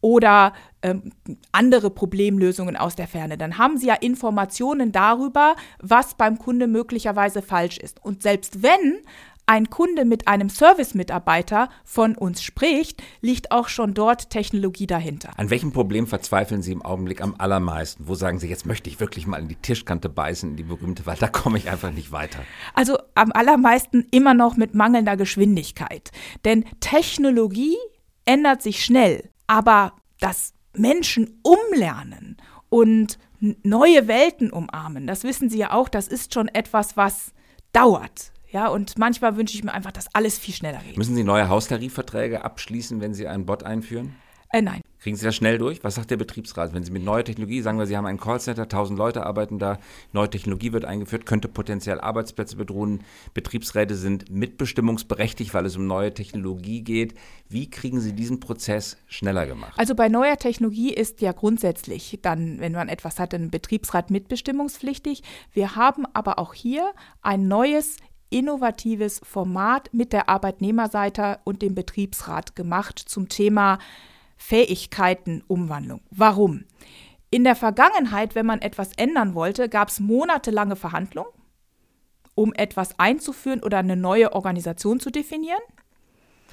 oder 0.00 0.54
ähm, 0.80 1.12
andere 1.52 1.90
Problemlösungen 1.90 2.74
aus 2.74 2.96
der 2.96 3.06
Ferne, 3.06 3.36
dann 3.36 3.58
haben 3.58 3.76
Sie 3.76 3.88
ja 3.88 3.96
Informationen 3.96 4.92
darüber, 4.92 5.56
was 5.78 6.14
beim 6.14 6.38
Kunde 6.38 6.68
möglicherweise 6.68 7.42
falsch 7.42 7.76
ist. 7.76 8.02
Und 8.02 8.22
selbst 8.22 8.62
wenn 8.62 9.02
ein 9.46 9.70
Kunde 9.70 10.04
mit 10.04 10.26
einem 10.26 10.48
Service-Mitarbeiter 10.48 11.68
von 11.84 12.16
uns 12.16 12.42
spricht, 12.42 13.02
liegt 13.20 13.52
auch 13.52 13.68
schon 13.68 13.94
dort 13.94 14.30
Technologie 14.30 14.86
dahinter. 14.86 15.30
An 15.36 15.50
welchem 15.50 15.72
Problem 15.72 16.06
verzweifeln 16.06 16.62
Sie 16.62 16.72
im 16.72 16.82
Augenblick 16.82 17.20
am 17.20 17.34
allermeisten? 17.38 18.08
Wo 18.08 18.14
sagen 18.14 18.38
Sie, 18.38 18.48
jetzt 18.48 18.66
möchte 18.66 18.88
ich 18.88 19.00
wirklich 19.00 19.26
mal 19.26 19.40
in 19.40 19.48
die 19.48 19.56
Tischkante 19.56 20.08
beißen, 20.08 20.50
in 20.50 20.56
die 20.56 20.62
berühmte, 20.62 21.06
weil 21.06 21.16
da 21.16 21.28
komme 21.28 21.58
ich 21.58 21.70
einfach 21.70 21.90
nicht 21.90 22.12
weiter? 22.12 22.40
Also 22.74 22.98
am 23.14 23.32
allermeisten 23.32 24.06
immer 24.10 24.34
noch 24.34 24.56
mit 24.56 24.74
mangelnder 24.74 25.16
Geschwindigkeit. 25.16 26.10
Denn 26.44 26.64
Technologie 26.80 27.76
ändert 28.24 28.62
sich 28.62 28.84
schnell, 28.84 29.30
aber 29.46 29.92
das 30.20 30.54
Menschen 30.72 31.40
umlernen 31.42 32.38
und 32.68 33.18
neue 33.62 34.08
Welten 34.08 34.50
umarmen, 34.50 35.06
das 35.06 35.22
wissen 35.22 35.50
Sie 35.50 35.58
ja 35.58 35.72
auch, 35.72 35.88
das 35.88 36.08
ist 36.08 36.32
schon 36.32 36.48
etwas, 36.48 36.96
was 36.96 37.32
dauert. 37.72 38.32
Ja, 38.54 38.68
und 38.68 38.96
manchmal 38.98 39.36
wünsche 39.36 39.56
ich 39.56 39.64
mir 39.64 39.74
einfach, 39.74 39.90
dass 39.90 40.14
alles 40.14 40.38
viel 40.38 40.54
schneller 40.54 40.78
geht. 40.86 40.96
Müssen 40.96 41.16
Sie 41.16 41.24
neue 41.24 41.48
Haustarifverträge 41.48 42.44
abschließen, 42.44 43.00
wenn 43.00 43.12
Sie 43.12 43.26
einen 43.26 43.46
Bot 43.46 43.64
einführen? 43.64 44.14
Äh, 44.50 44.62
nein. 44.62 44.80
Kriegen 45.00 45.16
Sie 45.16 45.24
das 45.24 45.34
schnell 45.34 45.58
durch? 45.58 45.82
Was 45.82 45.96
sagt 45.96 46.12
der 46.12 46.16
Betriebsrat? 46.16 46.72
Wenn 46.72 46.84
Sie 46.84 46.92
mit 46.92 47.02
neuer 47.02 47.24
Technologie, 47.24 47.62
sagen 47.62 47.80
wir, 47.80 47.86
Sie 47.86 47.96
haben 47.96 48.06
ein 48.06 48.20
Callcenter, 48.20 48.62
1000 48.62 48.96
Leute 48.96 49.26
arbeiten 49.26 49.58
da, 49.58 49.80
neue 50.12 50.30
Technologie 50.30 50.72
wird 50.72 50.84
eingeführt, 50.84 51.26
könnte 51.26 51.48
potenziell 51.48 52.00
Arbeitsplätze 52.00 52.54
bedrohen. 52.54 53.02
Betriebsräte 53.34 53.96
sind 53.96 54.30
mitbestimmungsberechtigt, 54.30 55.52
weil 55.52 55.66
es 55.66 55.76
um 55.76 55.88
neue 55.88 56.14
Technologie 56.14 56.82
geht. 56.82 57.14
Wie 57.48 57.68
kriegen 57.68 58.00
Sie 58.00 58.12
diesen 58.12 58.38
Prozess 58.38 58.96
schneller 59.08 59.46
gemacht? 59.46 59.74
Also 59.76 59.96
bei 59.96 60.08
neuer 60.08 60.36
Technologie 60.36 60.94
ist 60.94 61.20
ja 61.22 61.32
grundsätzlich 61.32 62.20
dann, 62.22 62.60
wenn 62.60 62.70
man 62.70 62.88
etwas 62.88 63.18
hat, 63.18 63.34
ein 63.34 63.50
Betriebsrat 63.50 64.12
mitbestimmungspflichtig. 64.12 65.24
Wir 65.52 65.74
haben 65.74 66.06
aber 66.14 66.38
auch 66.38 66.54
hier 66.54 66.92
ein 67.20 67.48
neues 67.48 67.96
innovatives 68.34 69.20
Format 69.22 69.88
mit 69.92 70.12
der 70.12 70.28
Arbeitnehmerseite 70.28 71.38
und 71.44 71.62
dem 71.62 71.76
Betriebsrat 71.76 72.56
gemacht 72.56 72.98
zum 72.98 73.28
Thema 73.28 73.78
Fähigkeitenumwandlung. 74.36 76.00
Warum? 76.10 76.64
In 77.30 77.44
der 77.44 77.54
Vergangenheit, 77.54 78.34
wenn 78.34 78.44
man 78.44 78.60
etwas 78.60 78.92
ändern 78.96 79.34
wollte, 79.34 79.68
gab 79.68 79.88
es 79.88 80.00
monatelange 80.00 80.74
Verhandlungen, 80.74 81.30
um 82.34 82.52
etwas 82.54 82.98
einzuführen 82.98 83.62
oder 83.62 83.78
eine 83.78 83.96
neue 83.96 84.32
Organisation 84.32 84.98
zu 84.98 85.10
definieren. 85.10 85.62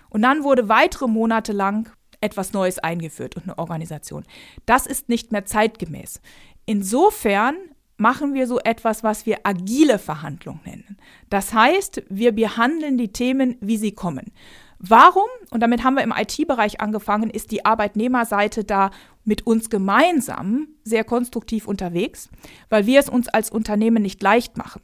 Und 0.10 0.22
dann 0.22 0.44
wurde 0.44 0.70
weitere 0.70 1.08
Monate 1.08 1.52
lang 1.52 1.92
etwas 2.20 2.54
Neues 2.54 2.78
eingeführt 2.78 3.36
und 3.36 3.44
eine 3.44 3.58
Organisation. 3.58 4.24
Das 4.68 4.86
ist 4.86 5.10
nicht 5.10 5.32
mehr 5.32 5.46
zeitgemäß. 5.46 6.22
Insofern 6.68 7.56
machen 8.02 8.34
wir 8.34 8.48
so 8.48 8.60
etwas, 8.60 9.04
was 9.04 9.28
wir 9.28 9.42
agile 9.44 10.00
Verhandlung 10.00 10.60
nennen. 10.66 10.98
Das 11.30 11.54
heißt, 11.54 12.04
wir 12.10 12.32
behandeln 12.32 12.98
die 12.98 13.14
Themen, 13.14 13.58
wie 13.62 13.78
sie 13.78 13.92
kommen. 13.92 14.32
Warum, 14.80 15.28
und 15.52 15.62
damit 15.62 15.84
haben 15.84 15.96
wir 15.96 16.04
im 16.04 16.14
IT-Bereich 16.16 16.82
angefangen, 16.82 17.30
ist 17.30 17.52
die 17.52 17.64
Arbeitnehmerseite 17.64 18.64
da 18.64 18.90
mit 19.24 19.46
uns 19.46 19.70
gemeinsam 19.70 20.70
sehr 20.84 21.04
konstruktiv 21.04 21.68
unterwegs, 21.68 22.30
weil 22.70 22.88
wir 22.88 23.00
es 23.00 23.08
uns 23.08 23.28
als 23.28 23.52
Unternehmen 23.52 24.02
nicht 24.02 24.24
leicht 24.24 24.58
machen. 24.58 24.82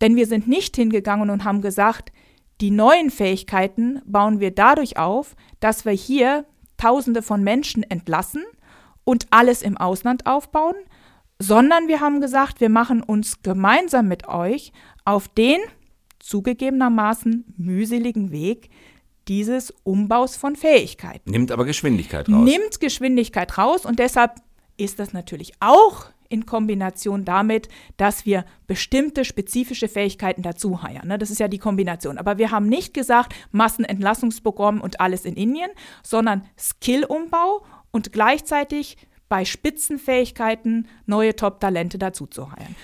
Denn 0.00 0.16
wir 0.16 0.26
sind 0.26 0.48
nicht 0.48 0.74
hingegangen 0.74 1.30
und 1.30 1.44
haben 1.44 1.62
gesagt, 1.62 2.10
die 2.60 2.72
neuen 2.72 3.10
Fähigkeiten 3.10 4.02
bauen 4.04 4.40
wir 4.40 4.50
dadurch 4.50 4.98
auf, 4.98 5.36
dass 5.60 5.84
wir 5.84 5.92
hier 5.92 6.46
Tausende 6.76 7.22
von 7.22 7.44
Menschen 7.44 7.84
entlassen 7.84 8.42
und 9.04 9.28
alles 9.30 9.62
im 9.62 9.76
Ausland 9.76 10.26
aufbauen, 10.26 10.74
sondern 11.46 11.88
wir 11.88 12.00
haben 12.00 12.20
gesagt, 12.20 12.60
wir 12.60 12.68
machen 12.68 13.02
uns 13.02 13.42
gemeinsam 13.42 14.08
mit 14.08 14.28
euch 14.28 14.72
auf 15.04 15.28
den 15.28 15.58
zugegebenermaßen 16.18 17.44
mühseligen 17.56 18.30
Weg 18.30 18.70
dieses 19.28 19.72
Umbaus 19.82 20.36
von 20.36 20.56
Fähigkeiten. 20.56 21.30
Nimmt 21.30 21.52
aber 21.52 21.64
Geschwindigkeit 21.64 22.28
raus. 22.28 22.44
Nimmt 22.44 22.80
Geschwindigkeit 22.80 23.56
raus 23.58 23.84
und 23.84 23.98
deshalb 23.98 24.32
ist 24.76 24.98
das 24.98 25.12
natürlich 25.12 25.52
auch 25.60 26.06
in 26.28 26.46
Kombination 26.46 27.24
damit, 27.24 27.68
dass 27.96 28.26
wir 28.26 28.44
bestimmte 28.66 29.24
spezifische 29.24 29.88
Fähigkeiten 29.88 30.42
dazu 30.42 30.82
heiern. 30.82 31.06
Ne? 31.06 31.18
Das 31.18 31.30
ist 31.30 31.38
ja 31.38 31.48
die 31.48 31.58
Kombination. 31.58 32.18
Aber 32.18 32.38
wir 32.38 32.50
haben 32.50 32.66
nicht 32.68 32.94
gesagt, 32.94 33.34
Massenentlassungsprogramm 33.52 34.80
und 34.80 35.00
alles 35.00 35.26
in 35.26 35.36
Indien, 35.36 35.70
sondern 36.02 36.44
Skillumbau 36.58 37.64
und 37.92 38.12
gleichzeitig 38.12 38.96
bei 39.34 39.44
Spitzenfähigkeiten 39.44 40.86
neue 41.06 41.34
Top-Talente 41.34 41.98
dazu 41.98 42.28
zu 42.28 42.52
heiren. 42.52 42.76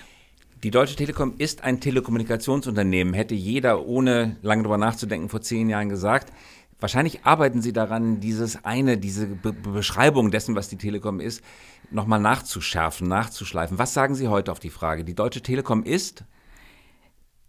Die 0.65 0.73
Deutsche 0.73 0.97
Telekom 0.97 1.35
ist 1.39 1.63
ein 1.63 1.79
Telekommunikationsunternehmen, 1.79 3.15
hätte 3.15 3.37
jeder 3.37 3.87
ohne 3.87 4.37
lange 4.43 4.65
darüber 4.65 4.77
nachzudenken 4.77 5.29
vor 5.29 5.43
zehn 5.43 5.69
Jahren 5.69 5.89
gesagt. 5.89 6.33
Wahrscheinlich 6.81 7.25
arbeiten 7.25 7.63
Sie 7.63 7.73
daran, 7.73 8.19
dieses 8.19 8.65
eine, 8.65 8.99
diese 8.99 9.29
Be 9.29 9.53
Beschreibung 9.53 10.33
dessen, 10.33 10.57
was 10.57 10.69
die 10.69 10.77
Telekom 10.77 11.21
ist, 11.21 11.41
nochmal 11.93 12.19
nachzuschärfen, 12.19 13.07
nachzuschleifen. 13.07 13.79
Was 13.79 13.95
sagen 13.95 14.17
Sie 14.17 14.27
heute 14.27 14.51
auf 14.51 14.59
die 14.59 14.71
Frage? 14.71 15.05
Die 15.05 15.15
Deutsche 15.15 15.43
Telekom 15.43 15.85
ist? 15.85 16.25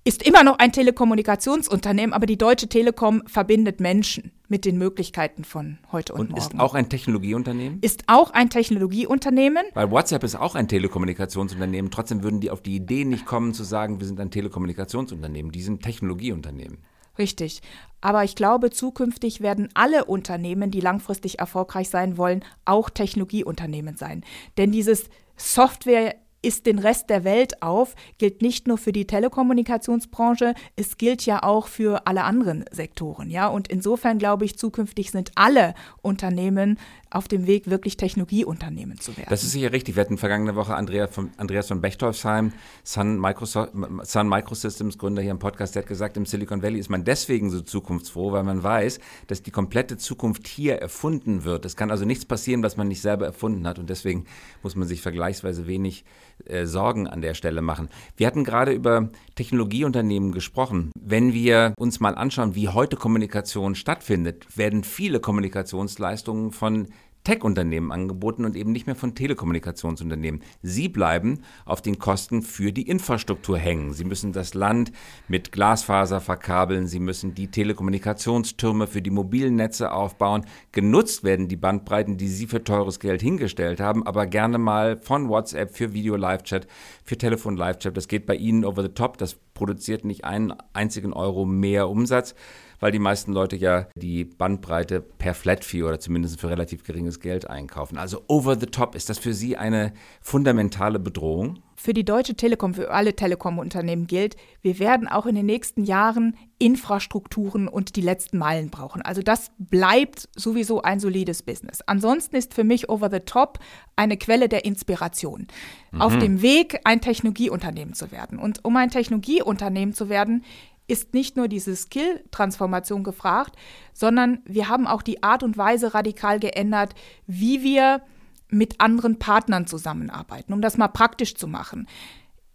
Ist 0.04 0.24
immer 0.24 0.44
noch 0.44 0.58
ein 0.58 0.72
Telekommunikationsunternehmen, 0.72 2.14
aber 2.14 2.26
die 2.26 2.38
Deutsche 2.38 2.68
Telekom 2.68 3.24
verbindet 3.28 3.80
Menschen 3.80 4.32
mit 4.48 4.66
den 4.66 4.78
Möglichkeiten 4.78 5.44
von 5.44 5.78
heute 5.92 6.14
und, 6.14 6.20
und 6.22 6.30
morgen. 6.32 6.42
Und 6.42 6.54
ist 6.54 6.60
auch 6.60 6.74
ein 6.74 6.90
Technologieunternehmen? 6.90 7.80
Ist 7.82 8.04
auch 8.08 8.32
ein 8.32 8.50
Technologieunternehmen. 8.50 9.64
Weil 9.74 9.92
WhatsApp 9.92 10.24
ist 10.24 10.36
auch 10.36 10.56
ein 10.56 10.68
Telekommunikationsunternehmen. 10.68 11.92
Trotzdem 11.92 12.24
würden 12.24 12.40
die 12.40 12.50
auf 12.50 12.62
die 12.62 12.76
Idee 12.76 13.06
nicht 13.06 13.26
kommen 13.26 13.54
zu 13.54 13.64
sagen, 13.64 14.00
wir 14.00 14.08
sind 14.08 14.20
ein 14.20 14.32
Telekommunikationsunternehmen. 14.32 15.52
Die 15.52 15.62
sind 15.62 15.84
Technologieunternehmen. 15.84 16.80
Richtig. 17.18 17.62
Aber 18.00 18.24
ich 18.24 18.36
glaube, 18.36 18.72
zukünftig 18.72 19.42
werden 19.42 19.70
alle 19.76 20.06
Unternehmen, 20.06 20.72
die 20.72 20.80
langfristig 20.80 21.40
erfolgreich 21.40 21.90
sein 21.90 22.18
wollen, 22.18 22.44
auch 22.66 22.90
Technologieunternehmen 22.90 23.96
sein. 23.96 24.24
Denn 24.58 24.72
dieses 24.72 25.10
Software 25.36 26.16
ist 26.42 26.66
den 26.66 26.80
Rest 26.80 27.10
der 27.10 27.24
Welt 27.24 27.62
auf, 27.62 27.96
gilt 28.18 28.42
nicht 28.42 28.68
nur 28.68 28.78
für 28.78 28.92
die 28.92 29.06
Telekommunikationsbranche, 29.08 30.54
es 30.76 30.98
gilt 30.98 31.26
ja 31.26 31.44
auch 31.44 31.68
für 31.68 32.08
alle 32.08 32.24
anderen 32.24 32.66
Sektoren, 32.72 33.30
ja. 33.30 33.48
Und 33.48 33.68
insofern 33.68 34.18
glaube 34.18 34.46
ich, 34.46 34.58
zukünftig 34.58 35.12
sind 35.12 35.32
alle 35.36 35.74
Unternehmen 36.02 36.80
auf 37.12 37.28
dem 37.28 37.46
Weg, 37.46 37.70
wirklich 37.70 37.98
Technologieunternehmen 37.98 39.00
zu 39.00 39.16
werden. 39.18 39.28
Das 39.30 39.44
ist 39.44 39.52
sicher 39.52 39.72
richtig. 39.72 39.96
Wir 39.96 40.02
hatten 40.02 40.18
vergangene 40.18 40.56
Woche 40.56 40.76
Andrea 40.76 41.08
von, 41.08 41.30
Andreas 41.38 41.68
von 41.68 41.82
Bechtolfsheim, 41.82 42.54
Sun, 42.84 43.20
Microsoft, 43.20 43.74
Sun 44.04 44.30
Microsystems 44.30 44.98
Gründer 44.98 45.22
hier 45.22 45.32
im 45.32 45.40
Podcast, 45.40 45.76
der 45.76 45.84
hat 45.84 45.90
gesagt, 45.90 46.16
im 46.16 46.26
Silicon 46.26 46.64
Valley 46.64 46.80
ist 46.80 46.90
man 46.90 47.04
deswegen 47.04 47.50
so 47.50 47.62
zukunftsfroh, 47.62 48.32
weil 48.32 48.44
man 48.44 48.64
weiß, 48.64 49.00
dass 49.28 49.44
die 49.44 49.52
komplette 49.52 49.98
Zukunft 49.98 50.48
hier 50.48 50.76
erfunden 50.76 51.44
wird. 51.44 51.66
Es 51.66 51.76
kann 51.76 51.92
also 51.92 52.06
nichts 52.06 52.26
passieren, 52.26 52.64
was 52.64 52.78
man 52.78 52.88
nicht 52.88 53.02
selber 53.02 53.26
erfunden 53.26 53.68
hat 53.68 53.78
und 53.78 53.90
deswegen 53.90 54.26
muss 54.64 54.76
man 54.76 54.88
sich 54.88 55.02
vergleichsweise 55.02 55.68
wenig 55.68 56.06
äh, 56.46 56.66
Sorgen 56.66 57.08
an 57.08 57.22
der 57.22 57.34
Stelle 57.34 57.62
machen. 57.62 57.90
Wir 58.16 58.28
hatten 58.28 58.44
gerade 58.44 58.72
über 58.72 59.10
Technologieunternehmen 59.36 60.32
gesprochen. 60.32 60.92
Wenn 61.00 61.34
wir 61.34 61.74
uns 61.78 62.00
mal 62.00 62.16
anschauen, 62.16 62.56
wie 62.56 62.70
heute 62.70 62.96
Kommunikation 62.96 63.76
stattfindet, 63.76 64.58
werden 64.58 64.84
viele 64.84 65.20
Kommunikationsleistungen 65.20 66.52
von 66.52 66.88
Tech-Unternehmen 67.24 67.92
angeboten 67.92 68.46
und 68.46 68.56
eben 68.56 68.72
nicht 68.72 68.88
mehr 68.88 68.96
von 68.96 69.16
Telekommunikationsunternehmen. 69.16 70.42
Sie 70.62 70.90
bleiben 70.90 71.42
auf 71.66 71.82
den 71.82 72.00
Kosten 72.00 72.42
für 72.42 72.72
die 72.72 72.88
Infrastruktur 72.88 73.58
hängen. 73.58 73.94
Sie 73.94 74.06
müssen 74.06 74.34
das 74.34 74.54
Land 74.54 74.92
mit 75.28 75.52
Glasfaser 75.52 76.22
verkabeln, 76.22 76.88
sie 76.88 77.00
müssen 77.00 77.36
die 77.36 77.50
Telekommunikationstürme 77.50 78.88
für 78.88 79.02
die 79.02 79.12
mobilen 79.12 79.56
Netze 79.56 79.92
aufbauen. 79.92 80.46
Genutzt 80.72 81.24
werden 81.24 81.48
die 81.48 81.58
Bandbreiten, 81.58 82.18
die 82.18 82.28
Sie 82.28 82.48
für 82.48 82.64
teures 82.64 83.00
Geld 83.00 83.22
hingestellt 83.22 83.80
haben, 83.80 84.06
aber 84.06 84.26
gerne 84.26 84.58
mal 84.58 85.00
von 85.02 85.30
WhatsApp 85.30 85.76
für 85.76 85.94
Video-Live-Chat, 85.94 86.68
für 87.04 87.18
Telefon-Live-Chat. 87.18 87.96
Das 87.96 88.08
geht 88.08 88.26
bei 88.26 88.36
Ihnen 88.36 88.66
over 88.66 88.82
the 88.82 88.90
top, 88.90 89.18
das 89.18 89.36
produziert 89.54 90.06
nicht 90.06 90.26
einen 90.26 90.54
einzigen 90.74 91.14
Euro 91.14 91.46
mehr 91.46 91.90
Umsatz 91.90 92.36
weil 92.82 92.92
die 92.92 93.00
meisten 93.00 93.32
Leute 93.32 93.56
ja 93.56 93.88
die 93.96 94.26
Bandbreite 94.26 95.00
per 95.00 95.34
Flat 95.34 95.64
Fee 95.64 95.84
oder 95.84 96.00
zumindest 96.00 96.42
für 96.42 96.50
relativ 96.50 96.84
geringes 96.84 97.22
Geld 97.22 97.50
einkaufen. 97.50 97.98
Also 97.98 98.24
over 98.28 98.60
the 98.60 98.66
top, 98.66 98.96
ist 98.96 99.10
das 99.10 99.20
für 99.20 99.34
Sie 99.34 99.56
eine 99.56 99.94
fundamentale 100.20 101.00
Bedrohung? 101.00 101.60
Für 101.76 101.94
die 101.94 102.06
Deutsche 102.06 102.36
Telekom, 102.36 102.76
für 102.76 102.92
alle 102.92 103.16
Telekom-Unternehmen 103.16 104.06
gilt, 104.06 104.36
wir 104.62 104.78
werden 104.78 105.08
auch 105.08 105.26
in 105.26 105.34
den 105.34 105.48
nächsten 105.48 105.84
Jahren 105.84 106.38
Infrastrukturen 106.60 107.68
und 107.68 107.96
die 107.96 108.02
letzten 108.02 108.38
Meilen 108.38 108.70
brauchen. 108.70 109.02
Also 109.02 109.24
das 109.24 109.50
bleibt 109.58 110.30
sowieso 110.36 110.84
ein 110.84 111.00
solides 111.00 111.42
Business. 111.42 111.82
Ansonsten 111.88 112.36
ist 112.36 112.54
für 112.54 112.64
mich 112.64 112.88
Over 112.90 113.10
the 113.10 113.22
Top 113.22 113.58
eine 113.96 114.18
Quelle 114.18 114.48
der 114.48 114.64
Inspiration. 114.64 115.48
Mhm. 115.92 116.02
Auf 116.02 116.20
dem 116.20 116.44
Weg, 116.44 116.80
ein 116.84 117.02
Technologieunternehmen 117.02 117.96
zu 117.96 118.12
werden. 118.12 118.38
Und 118.38 118.64
um 118.64 118.78
ein 118.78 118.92
Technologieunternehmen 118.92 119.96
zu 119.96 120.08
werden, 120.08 120.44
ist 120.88 121.14
nicht 121.14 121.38
nur 121.38 121.48
diese 121.48 121.76
Skill-Transformation 121.76 123.04
gefragt, 123.04 123.56
sondern 123.94 124.42
wir 124.46 124.68
haben 124.68 124.88
auch 124.88 125.02
die 125.02 125.24
Art 125.24 125.44
und 125.44 125.58
Weise 125.58 125.94
radikal 125.94 126.40
geändert, 126.40 126.96
wie 127.28 127.64
wir 127.64 128.02
mit 128.50 128.82
anderen 128.82 129.18
Partnern 129.18 129.66
zusammenarbeiten, 129.66 130.54
um 130.54 130.62
das 130.62 130.78
mal 130.78 130.90
praktisch 130.90 131.36
zu 131.36 131.48
machen. 131.48 131.88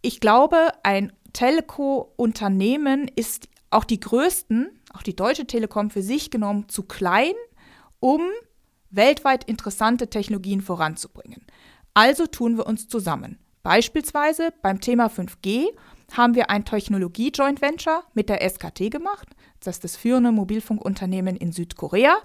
Ich 0.02 0.21
glaube, 0.21 0.68
ein 0.83 1.12
Telco-Unternehmen 1.33 3.11
ist 3.14 3.49
auch 3.71 3.85
die 3.85 4.00
größten, 4.00 4.68
auch 4.92 5.02
die 5.02 5.16
Deutsche 5.16 5.47
Telekom 5.47 5.90
für 5.90 6.02
sich 6.02 6.30
genommen, 6.30 6.68
zu 6.68 6.83
klein, 6.83 7.33
um 8.00 8.21
weltweit 8.90 9.45
interessante 9.45 10.09
Technologien 10.09 10.61
voranzubringen. 10.61 11.45
Also 11.95 12.26
tun 12.26 12.56
wir 12.56 12.66
uns 12.66 12.88
zusammen. 12.88 13.38
Beispielsweise 13.62 14.52
beim 14.62 14.80
Thema 14.80 15.09
5G 15.09 15.66
haben 16.12 16.34
wir 16.34 16.50
ein 16.50 16.64
Technologie-Joint 16.64 17.60
Venture 17.60 18.04
mit 18.14 18.28
der 18.28 18.48
SKT 18.48 18.90
gemacht. 18.90 19.28
Das 19.60 19.76
ist 19.76 19.84
das 19.84 19.96
führende 19.96 20.32
Mobilfunkunternehmen 20.32 21.36
in 21.36 21.52
Südkorea. 21.52 22.18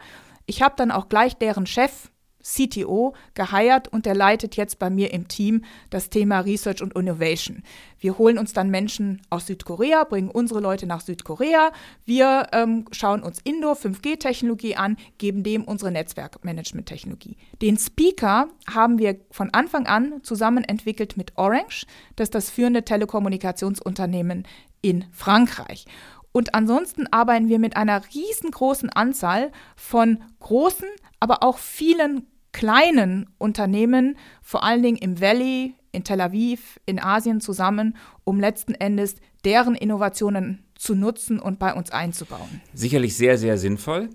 Ich 0.45 0.61
habe 0.61 0.75
dann 0.77 0.91
auch 0.91 1.09
gleich 1.09 1.37
deren 1.37 1.65
Chef, 1.65 2.10
CTO, 2.41 3.13
geheiert 3.33 3.87
und 3.87 4.05
der 4.05 4.15
leitet 4.15 4.55
jetzt 4.55 4.79
bei 4.79 4.89
mir 4.89 5.13
im 5.13 5.27
Team 5.27 5.63
das 5.89 6.09
Thema 6.09 6.39
Research 6.41 6.81
und 6.81 6.93
Innovation. 6.93 7.63
Wir 7.99 8.17
holen 8.17 8.37
uns 8.37 8.53
dann 8.53 8.69
Menschen 8.69 9.21
aus 9.29 9.47
Südkorea, 9.47 10.03
bringen 10.03 10.29
unsere 10.29 10.59
Leute 10.59 10.87
nach 10.87 11.01
Südkorea. 11.01 11.71
Wir 12.05 12.47
ähm, 12.51 12.85
schauen 12.91 13.21
uns 13.21 13.39
Indoor 13.43 13.75
5G-Technologie 13.75 14.75
an, 14.75 14.97
geben 15.17 15.43
dem 15.43 15.63
unsere 15.63 15.91
Netzwerkmanagement-Technologie. 15.91 17.37
Den 17.61 17.77
Speaker 17.77 18.47
haben 18.67 18.97
wir 18.97 19.19
von 19.29 19.53
Anfang 19.53 19.85
an 19.85 20.23
zusammen 20.23 20.63
entwickelt 20.63 21.17
mit 21.17 21.37
Orange, 21.37 21.85
das 22.15 22.27
ist 22.27 22.35
das 22.35 22.49
führende 22.49 22.83
Telekommunikationsunternehmen 22.83 24.47
in 24.81 25.05
Frankreich. 25.11 25.85
Und 26.31 26.55
ansonsten 26.55 27.07
arbeiten 27.11 27.49
wir 27.49 27.59
mit 27.59 27.75
einer 27.75 28.01
riesengroßen 28.13 28.89
Anzahl 28.89 29.51
von 29.75 30.23
großen, 30.39 30.87
aber 31.19 31.43
auch 31.43 31.57
vielen 31.57 32.25
kleinen 32.51 33.29
Unternehmen, 33.37 34.17
vor 34.41 34.63
allen 34.63 34.83
Dingen 34.83 34.97
im 34.97 35.21
Valley, 35.21 35.75
in 35.91 36.03
Tel 36.03 36.21
Aviv, 36.21 36.79
in 36.85 36.99
Asien 36.99 37.41
zusammen, 37.41 37.97
um 38.23 38.39
letzten 38.39 38.73
Endes 38.73 39.15
deren 39.43 39.75
Innovationen 39.75 40.63
zu 40.75 40.95
nutzen 40.95 41.39
und 41.39 41.59
bei 41.59 41.73
uns 41.73 41.91
einzubauen. 41.91 42.61
Sicherlich 42.73 43.15
sehr, 43.15 43.37
sehr 43.37 43.57
sinnvoll. 43.57 44.09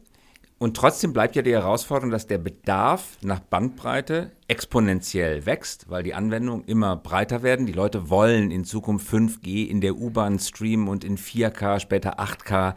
Und 0.58 0.74
trotzdem 0.74 1.12
bleibt 1.12 1.36
ja 1.36 1.42
die 1.42 1.52
Herausforderung, 1.52 2.10
dass 2.10 2.26
der 2.26 2.38
Bedarf 2.38 3.18
nach 3.20 3.40
Bandbreite 3.40 4.32
exponentiell 4.48 5.44
wächst, 5.44 5.90
weil 5.90 6.02
die 6.02 6.14
Anwendungen 6.14 6.64
immer 6.64 6.96
breiter 6.96 7.42
werden. 7.42 7.66
Die 7.66 7.74
Leute 7.74 8.08
wollen 8.08 8.50
in 8.50 8.64
Zukunft 8.64 9.12
5G 9.12 9.66
in 9.66 9.82
der 9.82 9.96
U-Bahn 9.96 10.38
streamen 10.38 10.88
und 10.88 11.04
in 11.04 11.18
4K, 11.18 11.78
später 11.78 12.18
8K 12.18 12.74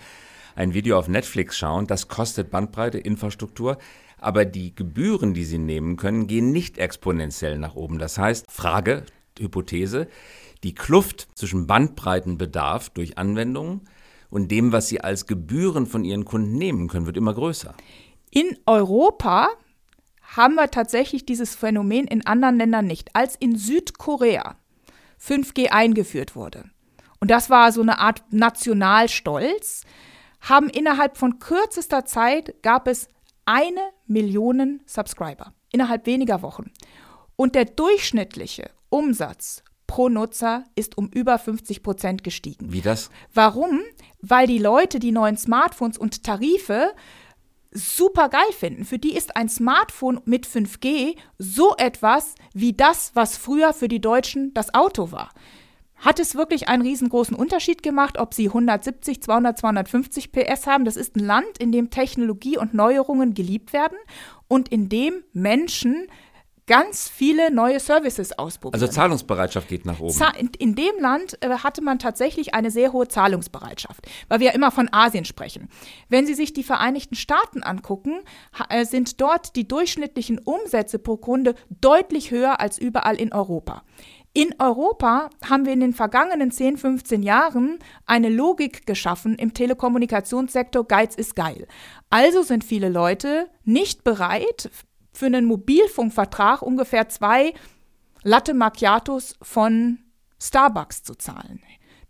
ein 0.56 0.74
Video 0.74 1.00
auf 1.00 1.08
Netflix 1.08 1.58
schauen. 1.58 1.88
Das 1.88 2.10
kostet 2.10 2.52
Bandbreite, 2.52 2.98
Infrastruktur. 2.98 3.78
Aber 4.20 4.46
die 4.46 4.76
Gebühren, 4.76 5.34
die 5.34 5.46
sie 5.46 5.58
nehmen 5.58 5.96
können, 5.98 6.28
gehen 6.28 6.52
nicht 6.52 6.78
exponentiell 6.78 7.58
nach 7.58 7.76
oben. 7.76 8.00
Das 8.00 8.18
heißt, 8.18 8.52
Frage, 8.52 9.06
Hypothese, 9.38 10.08
die 10.64 10.76
Kluft 10.76 11.28
zwischen 11.36 11.68
Bandbreitenbedarf 11.68 12.90
durch 12.90 13.18
Anwendungen 13.18 13.82
und 14.30 14.52
dem, 14.52 14.72
was 14.72 14.88
sie 14.88 15.02
als 15.02 15.26
Gebühren 15.26 15.86
von 15.86 16.04
ihren 16.04 16.26
Kunden 16.26 16.58
nehmen 16.58 16.88
können, 16.88 17.06
wird 17.06 17.18
immer 17.18 17.34
größer. 17.34 17.74
In 18.32 18.58
Europa 18.66 19.50
haben 20.22 20.56
wir 20.56 20.70
tatsächlich 20.70 21.26
dieses 21.26 21.56
Phänomen 21.56 22.06
in 22.06 22.26
anderen 22.26 22.58
Ländern 22.58 22.86
nicht. 22.86 23.16
Als 23.16 23.36
in 23.36 23.58
Südkorea 23.58 24.56
5G 25.20 25.70
eingeführt 25.70 26.36
wurde, 26.36 26.66
und 27.20 27.32
das 27.32 27.50
war 27.50 27.72
so 27.72 27.82
eine 27.82 28.00
Art 28.00 28.24
Nationalstolz, 28.32 29.84
haben 30.42 30.70
innerhalb 30.70 31.18
von 31.18 31.40
kürzester 31.40 32.06
Zeit 32.06 32.62
gab 32.62 32.88
es 32.88 33.08
eine 33.50 33.82
Million 34.06 34.80
Subscriber 34.86 35.54
innerhalb 35.72 36.06
weniger 36.06 36.44
Wochen. 36.44 36.72
Und 37.36 37.56
der 37.56 37.66
durchschnittliche 37.66 38.70
Umsatz 38.90 39.64
pro 39.88 40.08
Nutzer 40.08 40.66
ist 40.76 41.00
um 41.00 41.08
über 41.08 41.40
50 41.40 41.82
Prozent 41.82 42.24
gestiegen. 42.24 42.72
Wie 42.72 42.82
das? 42.82 43.10
Warum? 43.34 43.82
Weil 44.22 44.46
die 44.46 44.60
Leute 44.60 45.00
die 45.00 45.12
neuen 45.12 45.36
Smartphones 45.36 45.98
und 45.98 46.24
Tarife 46.24 46.94
super 47.72 48.30
geil 48.30 48.52
finden. 48.56 48.86
Für 48.86 49.00
die 49.00 49.16
ist 49.16 49.36
ein 49.36 49.50
Smartphone 49.50 50.22
mit 50.26 50.46
5G 50.46 51.18
so 51.40 51.76
etwas 51.78 52.36
wie 52.54 52.74
das, 52.74 53.16
was 53.16 53.36
früher 53.36 53.74
für 53.74 53.88
die 53.88 54.02
Deutschen 54.02 54.54
das 54.54 54.76
Auto 54.76 55.12
war. 55.12 55.32
Hat 56.00 56.20
es 56.20 56.36
wirklich 56.36 56.70
einen 56.70 56.82
riesengroßen 56.82 57.36
Unterschied 57.36 57.84
gemacht, 57.84 58.18
ob 58.18 58.34
sie 58.34 58.48
170, 58.48 59.22
200, 59.22 59.58
250 59.60 60.32
PS 60.32 60.66
haben? 60.66 60.86
Das 60.86 60.96
ist 60.96 61.16
ein 61.16 61.26
Land, 61.26 61.58
in 61.60 61.72
dem 61.72 61.90
Technologie 61.90 62.58
und 62.58 62.74
Neuerungen 62.74 63.34
geliebt 63.34 63.74
werden 63.74 63.98
und 64.48 64.70
in 64.70 64.90
dem 64.90 65.24
Menschen 65.34 66.08
ganz 66.70 67.10
viele 67.10 67.52
neue 67.52 67.80
Services 67.80 68.38
ausprobieren. 68.38 68.80
Also 68.80 68.94
Zahlungsbereitschaft 68.94 69.68
geht 69.68 69.88
nach 69.88 70.00
oben. 70.00 70.16
In, 70.60 70.76
dem 70.76 71.00
Land 71.00 71.36
äh, 71.42 71.50
hatte 71.50 71.82
man 71.82 71.98
tatsächlich 71.98 72.54
eine 72.54 72.70
sehr 72.70 72.94
hohe 72.94 73.08
Zahlungsbereitschaft, 73.08 74.08
weil 74.28 74.40
wir 74.40 74.48
ja 74.48 74.54
immer 74.54 74.70
von 74.70 74.88
Asien 74.92 75.26
sprechen. 75.26 75.68
Wenn 76.10 76.28
Sie 76.28 76.36
sich 76.36 76.54
die 76.54 76.64
Vereinigten 76.64 77.16
Staaten 77.16 77.64
angucken, 77.64 78.20
äh, 78.70 78.86
sind 78.86 79.20
dort 79.20 79.56
die 79.56 79.68
durchschnittlichen 79.68 80.38
Umsätze 80.38 81.00
pro 81.00 81.18
Kunde 81.18 81.56
deutlich 81.82 82.30
höher 82.30 82.60
als 82.60 82.78
überall 82.78 83.16
in 83.16 83.34
Europa. 83.34 83.82
In 84.34 84.54
Europa 84.60 85.30
haben 85.48 85.66
wir 85.66 85.74
in 85.74 85.80
den 85.80 85.94
vergangenen 85.94 86.52
10, 86.52 86.78
15 86.78 87.24
Jahren 87.24 87.80
eine 88.06 88.30
Logik 88.30 88.86
geschaffen 88.86 89.36
im 89.36 89.54
Telekommunikationssektor, 89.54 90.88
Geiz 90.88 91.16
ist 91.16 91.36
geil. 91.36 91.68
Also 92.10 92.44
sind 92.44 92.64
viele 92.64 92.90
Leute 92.90 93.50
nicht 93.64 94.04
bereit, 94.04 94.70
für 95.12 95.26
einen 95.26 95.46
Mobilfunkvertrag 95.46 96.62
ungefähr 96.62 97.10
zwei 97.10 97.54
Latte 98.24 98.54
Macchiatos 98.54 99.36
von 99.42 100.00
Starbucks 100.42 101.04
zu 101.04 101.16
zahlen. 101.16 101.62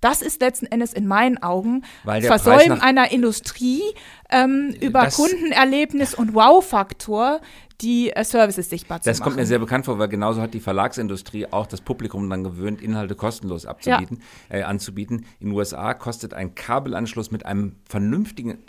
Das 0.02 0.22
ist 0.22 0.42
letzten 0.42 0.66
Endes 0.66 0.94
in 0.94 1.08
meinen 1.08 1.42
Augen 1.44 1.84
Versäumen 2.04 2.82
einer 2.82 3.12
Industrie 3.12 3.82
ähm, 4.30 4.74
über 4.80 5.08
Kundenerlebnis 5.08 6.14
und 6.14 6.34
Wow-Faktor, 6.34 7.42
die 7.82 8.12
äh, 8.12 8.24
Services 8.24 8.70
sichtbar 8.70 9.02
zu 9.02 9.10
das 9.10 9.20
machen. 9.20 9.20
Das 9.20 9.24
kommt 9.24 9.36
mir 9.38 9.46
sehr 9.46 9.60
bekannt 9.60 9.86
vor, 9.86 10.00
weil 10.00 10.10
genauso 10.10 10.42
hat 10.42 10.54
die 10.54 10.60
Verlagsindustrie 10.60 11.48
auch 11.48 11.68
das 11.68 11.82
Publikum 11.82 12.30
dann 12.30 12.44
gewöhnt, 12.44 12.82
Inhalte 12.82 13.16
kostenlos 13.16 13.66
abzubieten, 13.66 14.22
ja. 14.50 14.58
äh, 14.58 14.64
anzubieten. 14.64 15.26
In 15.40 15.50
den 15.50 15.56
USA 15.56 15.94
kostet 15.94 16.34
ein 16.34 16.56
Kabelanschluss 16.56 17.32
mit 17.32 17.46
einem 17.46 17.76
vernünftigen 17.88 18.60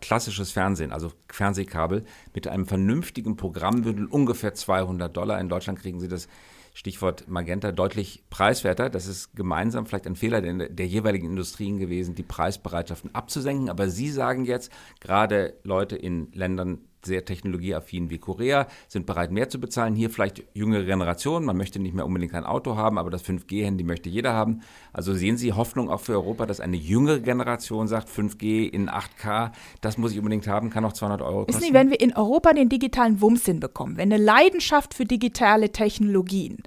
klassisches 0.00 0.52
Fernsehen, 0.52 0.92
also 0.92 1.12
Fernsehkabel, 1.28 2.04
mit 2.32 2.46
einem 2.46 2.66
vernünftigen 2.66 3.36
Programmbündel 3.36 4.06
ungefähr 4.06 4.54
200 4.54 5.14
Dollar. 5.14 5.40
In 5.40 5.48
Deutschland 5.48 5.80
kriegen 5.80 6.00
Sie 6.00 6.08
das 6.08 6.28
Stichwort 6.74 7.28
Magenta 7.28 7.70
deutlich 7.70 8.24
preiswerter. 8.30 8.90
Das 8.90 9.06
ist 9.06 9.34
gemeinsam 9.36 9.86
vielleicht 9.86 10.06
ein 10.06 10.16
Fehler 10.16 10.40
der, 10.40 10.68
der 10.68 10.86
jeweiligen 10.86 11.26
Industrien 11.26 11.78
gewesen, 11.78 12.14
die 12.14 12.24
Preisbereitschaften 12.24 13.14
abzusenken. 13.14 13.68
Aber 13.68 13.88
Sie 13.88 14.10
sagen 14.10 14.44
jetzt, 14.44 14.72
gerade 15.00 15.54
Leute 15.62 15.96
in 15.96 16.32
Ländern 16.32 16.80
sehr 17.06 17.24
technologieaffin 17.24 18.10
wie 18.10 18.18
Korea, 18.18 18.66
sind 18.88 19.06
bereit, 19.06 19.30
mehr 19.30 19.48
zu 19.48 19.60
bezahlen. 19.60 19.94
Hier 19.94 20.10
vielleicht 20.10 20.42
jüngere 20.54 20.84
Generationen, 20.84 21.46
man 21.46 21.56
möchte 21.56 21.78
nicht 21.78 21.94
mehr 21.94 22.06
unbedingt 22.06 22.34
ein 22.34 22.44
Auto 22.44 22.76
haben, 22.76 22.98
aber 22.98 23.10
das 23.10 23.24
5G-Handy 23.24 23.84
möchte 23.84 24.08
jeder 24.08 24.32
haben. 24.32 24.62
Also 24.92 25.14
sehen 25.14 25.36
Sie 25.36 25.52
Hoffnung 25.52 25.90
auch 25.90 26.00
für 26.00 26.12
Europa, 26.12 26.46
dass 26.46 26.60
eine 26.60 26.76
jüngere 26.76 27.20
Generation 27.20 27.88
sagt, 27.88 28.08
5G 28.08 28.68
in 28.68 28.88
8K, 28.88 29.52
das 29.80 29.98
muss 29.98 30.12
ich 30.12 30.18
unbedingt 30.18 30.46
haben, 30.46 30.70
kann 30.70 30.84
auch 30.84 30.92
200 30.92 31.22
Euro 31.22 31.44
kosten. 31.44 31.60
Wissen 31.60 31.68
Sie, 31.68 31.74
wenn 31.74 31.90
wir 31.90 32.00
in 32.00 32.14
Europa 32.14 32.52
den 32.52 32.68
digitalen 32.68 33.20
Wumms 33.20 33.44
hinbekommen, 33.44 33.96
wenn 33.96 34.12
eine 34.12 34.22
Leidenschaft 34.22 34.94
für 34.94 35.04
digitale 35.04 35.70
Technologien, 35.70 36.62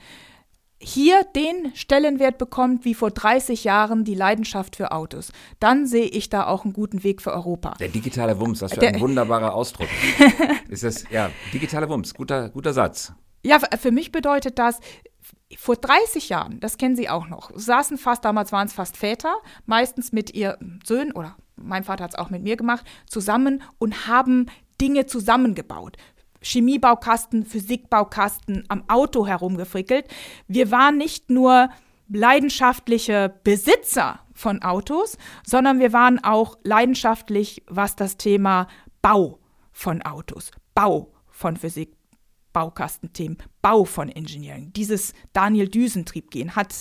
hier 0.79 1.23
den 1.35 1.75
Stellenwert 1.75 2.37
bekommt 2.37 2.85
wie 2.85 2.93
vor 2.93 3.11
30 3.11 3.63
Jahren 3.63 4.03
die 4.03 4.13
Leidenschaft 4.13 4.75
für 4.75 4.91
Autos, 4.91 5.31
dann 5.59 5.87
sehe 5.87 6.05
ich 6.05 6.29
da 6.29 6.47
auch 6.47 6.63
einen 6.63 6.73
guten 6.73 7.03
Weg 7.03 7.21
für 7.21 7.33
Europa. 7.33 7.73
Der 7.79 7.87
digitale 7.87 8.39
Wumms, 8.39 8.59
das 8.59 8.73
ist 8.73 8.83
ein 8.83 8.99
wunderbarer 8.99 9.53
Ausdruck. 9.53 9.87
ist 10.69 10.83
das, 10.83 11.03
ja, 11.09 11.31
digitale 11.53 11.89
Wumms, 11.89 12.13
guter, 12.13 12.49
guter 12.49 12.73
Satz. 12.73 13.13
Ja, 13.43 13.59
für 13.59 13.91
mich 13.91 14.11
bedeutet 14.11 14.59
das, 14.59 14.79
vor 15.55 15.77
30 15.77 16.29
Jahren, 16.29 16.59
das 16.59 16.77
kennen 16.77 16.95
Sie 16.95 17.09
auch 17.09 17.27
noch, 17.27 17.51
saßen 17.55 17.97
fast, 17.97 18.25
damals 18.25 18.51
waren 18.51 18.67
es 18.67 18.73
fast 18.73 18.97
Väter, 18.97 19.35
meistens 19.65 20.11
mit 20.11 20.33
ihren 20.33 20.81
Söhnen 20.85 21.13
oder 21.13 21.37
mein 21.55 21.83
Vater 21.83 22.03
hat 22.03 22.11
es 22.11 22.19
auch 22.19 22.29
mit 22.29 22.43
mir 22.43 22.55
gemacht, 22.55 22.85
zusammen 23.07 23.63
und 23.79 24.07
haben 24.07 24.47
Dinge 24.79 25.07
zusammengebaut. 25.07 25.97
Chemiebaukasten, 26.41 27.45
Physikbaukasten 27.45 28.63
am 28.67 28.83
Auto 28.87 29.25
herumgefrickelt. 29.25 30.07
Wir 30.47 30.71
waren 30.71 30.97
nicht 30.97 31.29
nur 31.29 31.69
leidenschaftliche 32.09 33.33
Besitzer 33.43 34.19
von 34.33 34.61
Autos, 34.61 35.17
sondern 35.45 35.79
wir 35.79 35.93
waren 35.93 36.23
auch 36.23 36.57
leidenschaftlich, 36.63 37.63
was 37.67 37.95
das 37.95 38.17
Thema 38.17 38.67
Bau 39.01 39.39
von 39.71 40.01
Autos, 40.03 40.51
Bau 40.73 41.13
von 41.29 41.57
Physik, 41.57 41.93
Baukastenthemen, 42.53 43.37
Bau 43.61 43.83
von 43.85 44.09
Engineering. 44.09 44.71
Dieses 44.73 45.13
Daniel 45.33 45.67
Düsentrieb 45.67 46.31
gehen 46.31 46.55
hat 46.55 46.73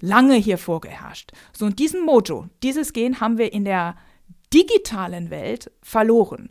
lange 0.00 0.34
hier 0.34 0.58
vorgeherrscht. 0.58 1.32
So 1.56 1.66
und 1.66 1.78
diesen 1.78 2.04
Mojo, 2.04 2.48
dieses 2.62 2.92
Gen 2.92 3.20
haben 3.20 3.38
wir 3.38 3.52
in 3.52 3.64
der 3.64 3.96
digitalen 4.52 5.30
Welt 5.30 5.70
verloren. 5.82 6.50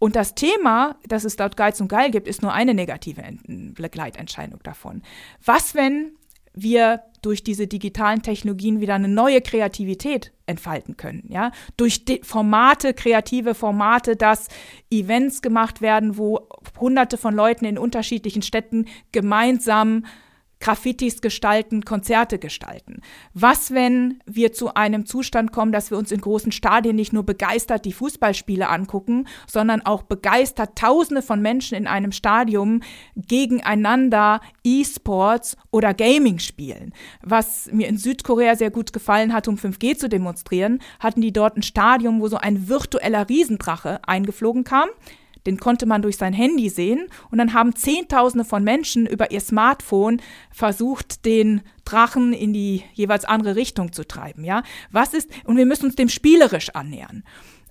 Und 0.00 0.16
das 0.16 0.34
Thema, 0.34 0.96
dass 1.06 1.24
es 1.24 1.36
dort 1.36 1.56
Geiz 1.58 1.78
und 1.80 1.88
Geil 1.88 2.10
gibt, 2.10 2.26
ist 2.26 2.42
nur 2.42 2.54
eine 2.54 2.74
negative 2.74 3.22
Begleitentscheidung 3.46 4.60
davon. 4.62 5.02
Was, 5.44 5.74
wenn 5.74 6.12
wir 6.54 7.02
durch 7.22 7.44
diese 7.44 7.66
digitalen 7.66 8.22
Technologien 8.22 8.80
wieder 8.80 8.94
eine 8.94 9.08
neue 9.08 9.42
Kreativität 9.42 10.32
entfalten 10.46 10.96
können, 10.96 11.24
ja? 11.28 11.52
Durch 11.76 12.02
Formate, 12.22 12.94
kreative 12.94 13.54
Formate, 13.54 14.16
dass 14.16 14.48
Events 14.90 15.42
gemacht 15.42 15.82
werden, 15.82 16.16
wo 16.16 16.48
hunderte 16.80 17.18
von 17.18 17.34
Leuten 17.34 17.66
in 17.66 17.78
unterschiedlichen 17.78 18.42
Städten 18.42 18.86
gemeinsam 19.12 20.06
Graffitis 20.60 21.22
gestalten, 21.22 21.84
Konzerte 21.84 22.38
gestalten? 22.38 23.00
Was, 23.34 23.72
wenn 23.72 24.22
wir 24.26 24.52
zu 24.52 24.74
einem 24.74 25.06
Zustand 25.06 25.52
kommen, 25.52 25.72
dass 25.72 25.90
wir 25.90 25.98
uns 25.98 26.12
in 26.12 26.20
großen 26.20 26.52
Stadien 26.52 26.96
nicht 26.96 27.12
nur 27.12 27.24
begeistert 27.24 27.84
die 27.84 27.92
Fußballspiele 27.92 28.68
angucken, 28.68 29.26
sondern 29.46 29.80
auch 29.82 30.02
begeistert 30.02 30.76
Tausende 30.76 31.22
von 31.22 31.40
Menschen 31.40 31.76
in 31.76 31.86
einem 31.86 32.12
Stadium 32.12 32.82
gegeneinander 33.16 34.40
E-Sports 34.62 35.56
oder 35.70 35.94
Gaming 35.94 36.38
spielen? 36.38 36.92
Was 37.22 37.70
mir 37.72 37.88
in 37.88 37.96
Südkorea 37.96 38.54
sehr 38.54 38.70
gut 38.70 38.92
gefallen 38.92 39.32
hat, 39.32 39.48
um 39.48 39.56
5G 39.56 39.96
zu 39.96 40.08
demonstrieren, 40.08 40.80
hatten 40.98 41.22
die 41.22 41.32
dort 41.32 41.56
ein 41.56 41.62
Stadion, 41.62 42.20
wo 42.20 42.28
so 42.28 42.36
ein 42.36 42.68
virtueller 42.68 43.28
Riesendrache 43.28 44.00
eingeflogen 44.06 44.64
kam 44.64 44.88
den 45.46 45.58
konnte 45.58 45.86
man 45.86 46.02
durch 46.02 46.16
sein 46.16 46.32
Handy 46.32 46.68
sehen. 46.68 47.08
Und 47.30 47.38
dann 47.38 47.54
haben 47.54 47.74
Zehntausende 47.74 48.44
von 48.44 48.64
Menschen 48.64 49.06
über 49.06 49.30
ihr 49.30 49.40
Smartphone 49.40 50.20
versucht, 50.50 51.24
den 51.24 51.62
Drachen 51.84 52.32
in 52.32 52.52
die 52.52 52.84
jeweils 52.92 53.24
andere 53.24 53.56
Richtung 53.56 53.92
zu 53.92 54.06
treiben. 54.06 54.44
Ja, 54.44 54.62
was 54.90 55.14
ist, 55.14 55.30
und 55.44 55.56
wir 55.56 55.66
müssen 55.66 55.86
uns 55.86 55.96
dem 55.96 56.08
spielerisch 56.08 56.70
annähern. 56.70 57.24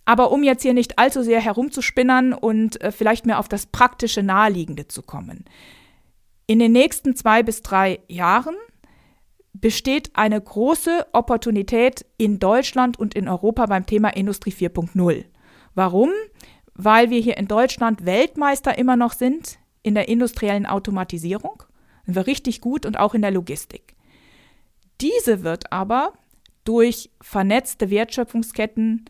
Aber 0.05 0.31
um 0.31 0.43
jetzt 0.43 0.63
hier 0.63 0.73
nicht 0.73 0.97
allzu 0.97 1.21
sehr 1.21 1.39
herumzuspinnern 1.39 2.33
und 2.33 2.81
äh, 2.81 2.91
vielleicht 2.91 3.25
mehr 3.25 3.39
auf 3.39 3.47
das 3.47 3.67
praktische 3.67 4.23
Naheliegende 4.23 4.87
zu 4.87 5.03
kommen. 5.03 5.45
In 6.47 6.57
den 6.57 6.71
nächsten 6.71 7.15
zwei 7.15 7.43
bis 7.43 7.61
drei 7.61 7.99
Jahren 8.07 8.55
besteht 9.53 10.11
eine 10.13 10.41
große 10.41 11.07
Opportunität 11.13 12.05
in 12.17 12.39
Deutschland 12.39 12.97
und 12.97 13.13
in 13.13 13.27
Europa 13.27 13.65
beim 13.67 13.85
Thema 13.85 14.09
Industrie 14.09 14.51
4.0. 14.51 15.25
Warum? 15.75 16.09
Weil 16.81 17.09
wir 17.09 17.19
hier 17.19 17.37
in 17.37 17.49
Deutschland 17.49 18.05
Weltmeister 18.05 18.77
immer 18.77 18.95
noch 18.95 19.11
sind 19.11 19.59
in 19.83 19.95
der 19.95 20.07
industriellen 20.07 20.65
Automatisierung. 20.65 21.63
Sind 22.05 22.15
wir 22.15 22.25
richtig 22.25 22.61
gut 22.61 22.85
und 22.85 22.97
auch 22.97 23.13
in 23.13 23.21
der 23.21 23.31
Logistik. 23.31 23.95
Diese 25.01 25.43
wird 25.43 25.73
aber 25.73 26.13
durch 26.63 27.09
vernetzte 27.21 27.89
Wertschöpfungsketten, 27.89 29.05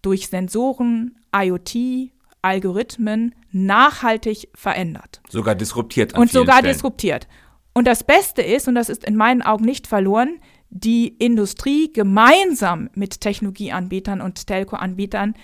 durch 0.00 0.28
Sensoren, 0.28 1.18
IoT, 1.34 2.12
Algorithmen 2.40 3.34
nachhaltig 3.50 4.48
verändert. 4.54 5.20
Sogar 5.28 5.56
disruptiert. 5.56 6.16
und 6.16 6.30
sogar 6.30 6.58
Stellen. 6.58 6.72
disruptiert. 6.72 7.26
Und 7.74 7.86
das 7.86 8.04
Beste 8.04 8.42
ist, 8.42 8.68
und 8.68 8.76
das 8.76 8.88
ist 8.88 9.02
in 9.02 9.16
meinen 9.16 9.42
Augen 9.42 9.64
nicht 9.64 9.88
verloren, 9.88 10.38
die 10.70 11.08
Industrie 11.08 11.92
gemeinsam 11.92 12.90
mit 12.94 13.20
Technologieanbietern 13.20 14.20
und 14.20 14.46
Telco-Anbietern 14.46 15.34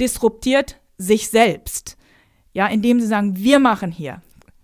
disruptiert 0.00 0.81
sich 1.02 1.28
selbst. 1.28 1.96
Ja, 2.52 2.66
indem 2.66 3.00
sie 3.00 3.06
sagen, 3.06 3.36
wir 3.36 3.58
machen 3.58 3.90
hier 3.90 4.20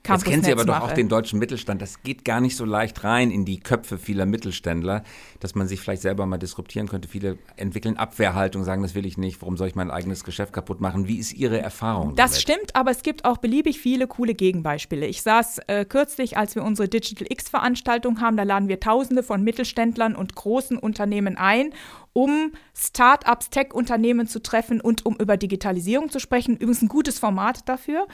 Campus 0.09 0.24
Jetzt 0.24 0.31
kennen 0.31 0.44
Sie 0.44 0.53
aber 0.53 0.64
doch 0.64 0.81
auch 0.81 0.92
den 0.92 1.09
deutschen 1.09 1.38
Mittelstand. 1.38 1.83
Das 1.83 2.03
geht 2.03 2.24
gar 2.24 2.40
nicht 2.40 2.57
so 2.57 2.64
leicht 2.64 3.05
rein 3.05 3.31
in 3.31 3.44
die 3.44 3.61
Köpfe 3.61 3.98
vieler 3.98 4.24
Mittelständler, 4.24 5.03
dass 5.40 5.55
man 5.55 5.68
sich 5.68 5.81
vielleicht 5.81 6.01
selber 6.01 6.24
mal 6.24 6.38
disruptieren 6.38 6.88
könnte. 6.88 7.09
Viele 7.09 7.37
entwickeln 7.57 7.98
Abwehrhaltung, 7.98 8.64
sagen, 8.64 8.83
das 8.83 8.94
will 8.94 9.05
ich 9.05 9.18
nicht. 9.18 9.42
Warum 9.42 9.59
soll 9.59 9.68
ich 9.68 9.74
mein 9.74 9.90
eigenes 9.90 10.24
Geschäft 10.24 10.55
kaputt 10.55 10.81
machen? 10.81 11.09
Wie 11.09 11.18
ist 11.18 11.35
Ihre 11.35 11.61
Erfahrung? 11.61 12.14
Das 12.14 12.31
damit? 12.31 12.42
stimmt, 12.42 12.77
aber 12.77 12.90
es 12.90 13.03
gibt 13.03 13.27
auch 13.27 13.37
beliebig 13.37 13.81
viele 13.81 14.07
coole 14.07 14.35
Gegenbeispiele. 14.35 15.07
Ich 15.07 15.20
saß 15.20 15.61
äh, 15.66 15.85
kürzlich, 15.85 16.38
als 16.38 16.55
wir 16.55 16.62
unsere 16.64 16.88
Digital 16.88 17.27
X-Veranstaltung 17.29 18.20
haben, 18.22 18.38
da 18.38 18.44
laden 18.44 18.68
wir 18.68 18.81
Tausende 18.81 19.22
von 19.22 19.42
Mittelständlern 19.42 20.16
und 20.16 20.35
großen 20.35 20.79
Unternehmen 20.79 21.37
ein 21.37 21.74
um 22.18 22.50
Start-ups, 22.74 23.48
Tech-Unternehmen 23.48 24.26
zu 24.26 24.42
treffen 24.42 24.81
und 24.81 25.07
um 25.07 25.14
über 25.20 25.37
Digitalisierung 25.37 26.11
zu 26.11 26.18
sprechen. 26.18 26.57
Übrigens 26.57 26.83
ein 26.83 26.88
gutes 26.88 27.20
Format 27.20 27.68
dafür. 27.68 28.09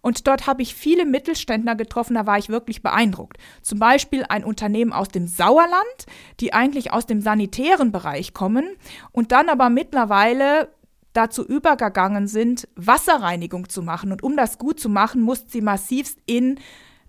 Und 0.00 0.28
dort 0.28 0.46
habe 0.46 0.62
ich 0.62 0.76
viele 0.76 1.04
Mittelständler 1.04 1.74
getroffen, 1.74 2.14
da 2.14 2.24
war 2.24 2.38
ich 2.38 2.50
wirklich 2.50 2.84
beeindruckt. 2.84 3.36
Zum 3.62 3.80
Beispiel 3.80 4.24
ein 4.28 4.44
Unternehmen 4.44 4.92
aus 4.92 5.08
dem 5.08 5.26
Sauerland, 5.26 6.06
die 6.38 6.52
eigentlich 6.54 6.92
aus 6.92 7.06
dem 7.06 7.20
sanitären 7.20 7.90
Bereich 7.90 8.32
kommen 8.32 8.76
und 9.10 9.32
dann 9.32 9.48
aber 9.48 9.70
mittlerweile 9.70 10.68
dazu 11.12 11.44
übergegangen 11.44 12.28
sind, 12.28 12.68
Wasserreinigung 12.76 13.68
zu 13.68 13.82
machen. 13.82 14.12
Und 14.12 14.22
um 14.22 14.36
das 14.36 14.58
gut 14.58 14.78
zu 14.78 14.88
machen, 14.88 15.20
mussten 15.20 15.50
sie 15.50 15.62
massivst 15.62 16.20
in 16.26 16.60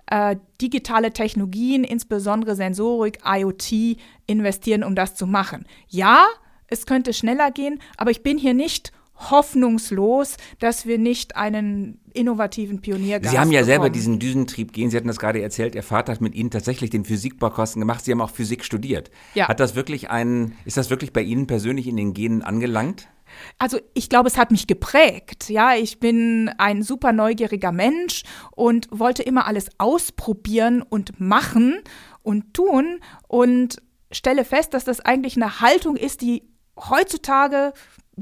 äh, 0.09 0.35
digitale 0.61 1.11
Technologien, 1.13 1.83
insbesondere 1.83 2.55
Sensorik, 2.55 3.19
IoT, 3.25 3.97
investieren, 4.27 4.83
um 4.83 4.95
das 4.95 5.15
zu 5.15 5.27
machen. 5.27 5.65
Ja, 5.87 6.25
es 6.67 6.85
könnte 6.85 7.13
schneller 7.13 7.51
gehen, 7.51 7.79
aber 7.97 8.11
ich 8.11 8.23
bin 8.23 8.37
hier 8.37 8.53
nicht 8.53 8.91
hoffnungslos, 9.19 10.37
dass 10.59 10.85
wir 10.85 10.97
nicht 10.97 11.35
einen 11.35 11.99
innovativen 12.13 12.79
Pioniergeist 12.81 13.31
Sie 13.31 13.37
haben 13.39 13.51
ja 13.51 13.59
bekommen. 13.59 13.65
selber 13.65 13.89
diesen 13.89 14.17
Düsentrieb 14.19 14.71
gehen. 14.71 14.89
Sie 14.89 14.97
hatten 14.97 15.07
das 15.09 15.19
gerade 15.19 15.41
erzählt. 15.41 15.75
Ihr 15.75 15.83
Vater 15.83 16.13
hat 16.13 16.21
mit 16.21 16.35
Ihnen 16.35 16.51
tatsächlich 16.51 16.89
den 16.89 17.03
Physikbaukosten 17.03 17.81
gemacht. 17.81 18.05
Sie 18.05 18.11
haben 18.11 18.21
auch 18.21 18.31
Physik 18.31 18.63
studiert. 18.63 19.11
Ja. 19.35 19.47
Hat 19.49 19.59
das 19.59 19.75
wirklich 19.75 20.09
einen, 20.09 20.55
ist 20.65 20.77
das 20.77 20.89
wirklich 20.89 21.11
bei 21.11 21.21
Ihnen 21.21 21.47
persönlich 21.47 21.87
in 21.87 21.97
den 21.97 22.13
Genen 22.13 22.41
angelangt? 22.41 23.09
Also 23.57 23.79
ich 23.93 24.09
glaube, 24.09 24.27
es 24.27 24.37
hat 24.37 24.51
mich 24.51 24.67
geprägt. 24.67 25.49
Ja, 25.49 25.75
ich 25.75 25.99
bin 25.99 26.49
ein 26.57 26.83
super 26.83 27.13
neugieriger 27.13 27.71
Mensch 27.71 28.23
und 28.51 28.87
wollte 28.91 29.23
immer 29.23 29.47
alles 29.47 29.69
ausprobieren 29.77 30.81
und 30.81 31.19
machen 31.19 31.81
und 32.23 32.53
tun 32.53 32.99
und 33.27 33.81
stelle 34.11 34.45
fest, 34.45 34.73
dass 34.73 34.85
das 34.85 35.01
eigentlich 35.01 35.35
eine 35.35 35.61
Haltung 35.61 35.95
ist, 35.95 36.21
die 36.21 36.43
heutzutage 36.77 37.73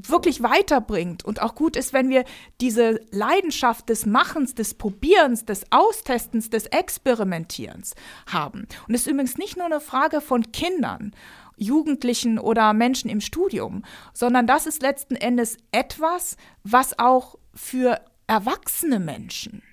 wirklich 0.05 0.43
weiterbringt 0.43 1.25
und 1.25 1.41
auch 1.41 1.55
gut 1.55 1.75
ist, 1.75 1.93
wenn 1.93 2.09
wir 2.09 2.23
diese 2.61 2.99
Leidenschaft 3.11 3.89
des 3.89 4.05
Machens, 4.05 4.53
des 4.53 4.75
Probierens, 4.75 5.45
des 5.45 5.71
Austestens, 5.71 6.49
des 6.49 6.67
Experimentierens 6.67 7.95
haben. 8.27 8.67
Und 8.87 8.93
es 8.93 9.01
ist 9.01 9.07
übrigens 9.07 9.37
nicht 9.37 9.57
nur 9.57 9.65
eine 9.65 9.79
Frage 9.79 10.21
von 10.21 10.51
Kindern. 10.51 11.13
Jugendlichen 11.57 12.39
oder 12.39 12.71
Menschen 12.73 13.09
im 13.09 13.19
Studium, 13.19 13.83
sondern 14.13 14.47
das 14.47 14.67
ist 14.67 14.81
letzten 14.81 15.15
Endes 15.15 15.57
etwas, 15.71 16.37
was 16.63 16.97
auch 16.99 17.35
für 17.53 17.99
erwachsene 18.27 18.99
Menschen 18.99 19.63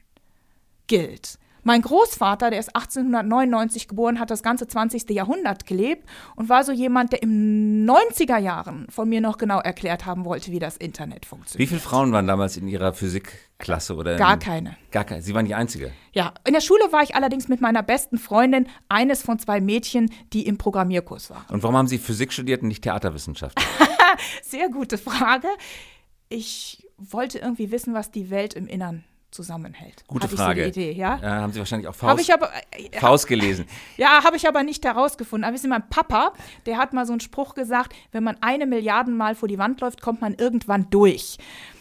gilt. 0.86 1.38
Mein 1.66 1.80
Großvater, 1.80 2.50
der 2.50 2.60
ist 2.60 2.76
1899 2.76 3.88
geboren, 3.88 4.20
hat 4.20 4.30
das 4.30 4.42
ganze 4.42 4.68
20. 4.68 5.08
Jahrhundert 5.08 5.64
gelebt 5.64 6.06
und 6.36 6.50
war 6.50 6.62
so 6.62 6.72
jemand, 6.72 7.12
der 7.12 7.22
im 7.22 7.86
90er 7.86 8.36
Jahren 8.36 8.86
von 8.90 9.08
mir 9.08 9.22
noch 9.22 9.38
genau 9.38 9.60
erklärt 9.60 10.04
haben 10.04 10.26
wollte, 10.26 10.52
wie 10.52 10.58
das 10.58 10.76
Internet 10.76 11.24
funktioniert. 11.24 11.58
Wie 11.58 11.66
viele 11.66 11.80
Frauen 11.80 12.12
waren 12.12 12.26
damals 12.26 12.58
in 12.58 12.68
Ihrer 12.68 12.92
Physikklasse? 12.92 13.96
Oder 13.96 14.16
Gar 14.16 14.38
keine. 14.38 14.76
Gar 14.90 15.04
keine. 15.04 15.22
Sie 15.22 15.34
waren 15.34 15.46
die 15.46 15.54
Einzige. 15.54 15.90
Ja, 16.12 16.34
in 16.46 16.52
der 16.52 16.60
Schule 16.60 16.84
war 16.90 17.02
ich 17.02 17.14
allerdings 17.14 17.48
mit 17.48 17.62
meiner 17.62 17.82
besten 17.82 18.18
Freundin 18.18 18.66
eines 18.90 19.22
von 19.22 19.38
zwei 19.38 19.62
Mädchen, 19.62 20.10
die 20.34 20.46
im 20.46 20.58
Programmierkurs 20.58 21.30
waren. 21.30 21.46
Und 21.48 21.62
warum 21.62 21.78
haben 21.78 21.88
Sie 21.88 21.96
Physik 21.96 22.34
studiert 22.34 22.60
und 22.60 22.68
nicht 22.68 22.82
Theaterwissenschaft? 22.82 23.58
Sehr 24.42 24.68
gute 24.68 24.98
Frage. 24.98 25.48
Ich 26.28 26.86
wollte 26.98 27.38
irgendwie 27.38 27.70
wissen, 27.70 27.94
was 27.94 28.10
die 28.10 28.28
Welt 28.28 28.52
im 28.52 28.66
Innern 28.66 29.04
zusammenhält. 29.34 30.04
Gute 30.06 30.24
Hatte 30.24 30.36
Frage. 30.36 30.66
Ich 30.66 30.74
so 30.74 30.80
Idee, 30.80 30.92
ja? 30.92 31.18
Ja, 31.20 31.30
haben 31.42 31.52
Sie 31.52 31.58
wahrscheinlich 31.58 31.88
auch 31.88 31.94
Faust, 31.94 32.22
ich 32.22 32.32
aber, 32.32 32.50
äh, 32.70 32.98
Faust 32.98 33.26
gelesen. 33.26 33.66
ja, 33.96 34.22
habe 34.24 34.36
ich 34.36 34.48
aber 34.48 34.62
nicht 34.62 34.84
herausgefunden. 34.84 35.44
Aber 35.44 35.54
wissen 35.54 35.64
Sie, 35.64 35.68
mein 35.68 35.88
Papa, 35.88 36.32
der 36.66 36.78
hat 36.78 36.92
mal 36.92 37.04
so 37.04 37.12
einen 37.12 37.20
Spruch 37.20 37.54
gesagt, 37.54 37.94
wenn 38.12 38.24
man 38.24 38.36
eine 38.40 38.66
Milliarden 38.66 39.16
Mal 39.16 39.34
vor 39.34 39.48
die 39.48 39.58
Wand 39.58 39.80
läuft, 39.80 40.00
kommt 40.00 40.20
man 40.20 40.34
irgendwann 40.34 40.88
durch. 40.90 41.38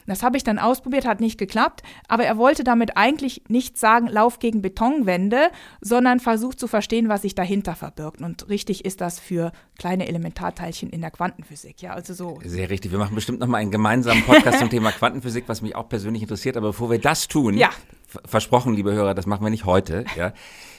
Das 0.07 0.23
habe 0.23 0.37
ich 0.37 0.43
dann 0.43 0.59
ausprobiert, 0.59 1.05
hat 1.05 1.19
nicht 1.21 1.37
geklappt. 1.37 1.81
Aber 2.07 2.23
er 2.25 2.37
wollte 2.37 2.63
damit 2.63 2.97
eigentlich 2.97 3.43
nicht 3.47 3.77
sagen, 3.77 4.07
lauf 4.07 4.39
gegen 4.39 4.61
Betonwände, 4.61 5.49
sondern 5.81 6.19
versucht 6.19 6.59
zu 6.59 6.67
verstehen, 6.67 7.09
was 7.09 7.21
sich 7.23 7.35
dahinter 7.35 7.75
verbirgt. 7.75 8.21
Und 8.21 8.49
richtig 8.49 8.85
ist 8.85 9.01
das 9.01 9.19
für 9.19 9.51
kleine 9.77 10.07
Elementarteilchen 10.07 10.89
in 10.89 11.01
der 11.01 11.11
Quantenphysik. 11.11 11.81
Ja, 11.81 11.93
also 11.93 12.13
so. 12.13 12.39
Sehr 12.43 12.69
richtig. 12.69 12.91
Wir 12.91 12.99
machen 12.99 13.15
bestimmt 13.15 13.39
nochmal 13.39 13.61
einen 13.61 13.71
gemeinsamen 13.71 14.23
Podcast 14.23 14.59
zum 14.59 14.69
Thema 14.69 14.91
Quantenphysik, 14.91 15.45
was 15.47 15.61
mich 15.61 15.75
auch 15.75 15.89
persönlich 15.89 16.21
interessiert. 16.21 16.57
Aber 16.57 16.67
bevor 16.67 16.89
wir 16.91 16.99
das 16.99 17.27
tun, 17.27 17.57
Ja. 17.57 17.69
versprochen, 18.25 18.73
liebe 18.75 18.93
Hörer, 18.93 19.13
das 19.13 19.25
machen 19.25 19.43
wir 19.45 19.49
nicht 19.49 19.65
heute. 19.65 20.05
Ja. 20.15 20.33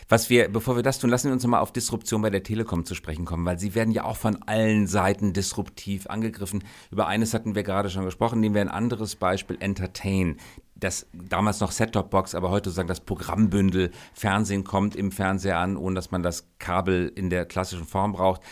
Was 0.09 0.29
wir, 0.29 0.49
bevor 0.49 0.77
wir 0.77 0.83
das 0.83 0.99
tun, 0.99 1.09
lassen 1.09 1.29
wir 1.29 1.33
uns 1.33 1.43
nochmal 1.43 1.61
auf 1.61 1.73
Disruption 1.73 2.21
bei 2.21 2.31
der 2.31 2.43
Telekom 2.43 2.85
zu 2.85 2.95
sprechen 2.95 3.25
kommen, 3.25 3.47
weil 3.47 3.59
sie 3.59 3.75
werden 3.75 3.91
ja 3.91 4.05
auch 4.05 4.17
von 4.17 4.43
allen 4.43 4.87
Seiten 4.87 5.33
disruptiv 5.33 6.07
angegriffen. 6.09 6.63
Über 6.91 7.07
eines 7.07 7.33
hatten 7.33 7.55
wir 7.55 7.63
gerade 7.63 7.89
schon 7.89 8.05
gesprochen, 8.05 8.41
nehmen 8.41 8.55
wir 8.55 8.63
ein 8.63 8.69
anderes 8.69 9.17
Beispiel, 9.17 9.57
Entertain. 9.61 10.37
Das 10.75 11.07
damals 11.13 11.61
noch 11.61 11.73
Set-Top-Box, 11.73 12.35
aber 12.35 12.51
heute 12.51 12.69
sozusagen 12.69 12.89
das 12.89 13.01
Programmbündel. 13.01 13.93
Fernsehen 14.13 14.65
kommt 14.65 14.95
im 14.95 15.11
Fernseher 15.11 15.59
an, 15.59 15.77
ohne 15.77 15.95
dass 15.95 16.11
man 16.11 16.23
das 16.23 16.49
Kabel 16.59 17.11
in 17.15 17.31
der 17.31 17.47
klassischen 17.47 17.87
Form 17.87 18.13
braucht. 18.13 18.43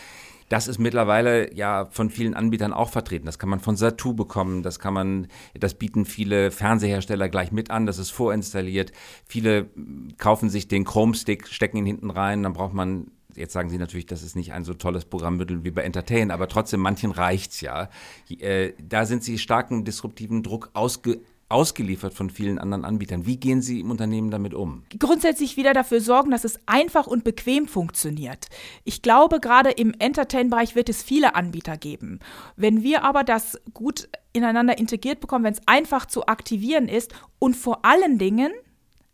Das 0.53 0.67
ist 0.67 0.77
mittlerweile 0.77 1.51
ja 1.55 1.87
von 1.89 2.11
vielen 2.11 2.35
Anbietern 2.35 2.73
auch 2.73 2.89
vertreten. 2.89 3.25
Das 3.25 3.39
kann 3.39 3.49
man 3.49 3.59
von 3.59 3.75
Satu 3.75 4.13
bekommen, 4.13 4.61
das 4.61 4.77
kann 4.77 4.93
man, 4.93 5.27
das 5.59 5.73
bieten 5.73 6.05
viele 6.05 6.51
Fernsehersteller 6.51 7.27
gleich 7.27 7.51
mit 7.51 7.71
an, 7.71 7.87
das 7.87 7.97
ist 7.97 8.11
vorinstalliert. 8.11 8.91
Viele 9.25 9.63
mm, 9.73 10.09
kaufen 10.19 10.51
sich 10.51 10.67
den 10.67 10.85
Chrome-Stick, 10.85 11.47
stecken 11.47 11.77
ihn 11.77 11.87
hinten 11.87 12.11
rein, 12.11 12.43
dann 12.43 12.53
braucht 12.53 12.75
man 12.75 13.07
Jetzt 13.35 13.53
sagen 13.53 13.71
Sie 13.71 13.79
natürlich, 13.79 14.05
das 14.05 14.21
ist 14.21 14.35
nicht 14.35 14.53
ein 14.53 14.63
so 14.63 14.75
tolles 14.75 15.05
Programmmittel 15.05 15.63
wie 15.63 15.71
bei 15.71 15.81
Entertain, 15.81 16.29
aber 16.29 16.47
trotzdem, 16.47 16.81
manchen 16.81 17.09
reicht's 17.09 17.61
ja. 17.61 17.89
Äh, 18.29 18.73
da 18.79 19.07
sind 19.07 19.23
Sie 19.23 19.39
starken 19.39 19.85
disruptiven 19.85 20.43
Druck 20.43 20.69
ausge, 20.73 21.21
ausgeliefert 21.53 22.13
von 22.13 22.29
vielen 22.29 22.57
anderen 22.57 22.83
Anbietern. 22.83 23.25
Wie 23.25 23.37
gehen 23.37 23.61
Sie 23.61 23.79
im 23.79 23.91
Unternehmen 23.91 24.31
damit 24.31 24.53
um? 24.53 24.83
grundsätzlich 24.99 25.55
wieder 25.55 25.73
dafür 25.73 26.01
sorgen, 26.01 26.31
dass 26.31 26.43
es 26.43 26.59
einfach 26.65 27.07
und 27.07 27.23
bequem 27.23 27.67
funktioniert. 27.67 28.47
Ich 28.83 29.01
glaube, 29.01 29.39
gerade 29.39 29.71
im 29.71 29.93
Entertain-Bereich 29.97 30.75
wird 30.75 30.89
es 30.89 31.03
viele 31.03 31.35
Anbieter 31.35 31.77
geben. 31.77 32.19
Wenn 32.55 32.83
wir 32.83 33.03
aber 33.03 33.23
das 33.23 33.61
gut 33.73 34.09
ineinander 34.33 34.77
integriert 34.77 35.19
bekommen, 35.19 35.45
wenn 35.45 35.53
es 35.53 35.67
einfach 35.67 36.07
zu 36.07 36.25
aktivieren 36.25 36.87
ist 36.87 37.13
und 37.39 37.55
vor 37.55 37.85
allen 37.85 38.17
Dingen, 38.17 38.51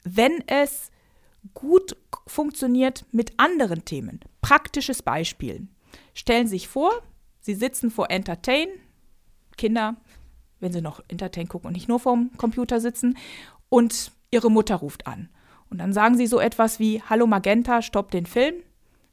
wenn 0.04 0.44
es 0.48 0.90
gut 1.54 1.98
funktioniert 2.26 3.06
mit 3.12 3.34
anderen 3.38 3.86
Themen. 3.86 4.22
Praktisches 4.42 5.04
Beispiel. 5.04 5.68
Stellen 6.14 6.48
Sie 6.48 6.52
sich 6.52 6.68
vor, 6.68 6.92
Sie 7.42 7.54
sitzen 7.54 7.92
vor 7.92 8.10
Entertain, 8.10 8.68
Kinder, 9.58 9.98
wenn 10.60 10.72
sie 10.72 10.82
noch 10.82 11.02
Entertain 11.08 11.48
gucken 11.48 11.68
und 11.68 11.74
nicht 11.74 11.88
nur 11.88 12.00
vorm 12.00 12.32
Computer 12.38 12.80
sitzen, 12.80 13.18
und 13.70 14.12
ihre 14.32 14.50
Mutter 14.50 14.76
ruft 14.76 15.08
an. 15.08 15.30
Und 15.70 15.78
dann 15.78 15.94
sagen 15.94 16.18
sie 16.18 16.28
so 16.28 16.40
etwas 16.40 16.80
wie, 16.80 17.02
Hallo 17.08 17.28
Magenta, 17.28 17.82
stopp 17.82 18.12
den 18.12 18.26
Film, 18.26 18.56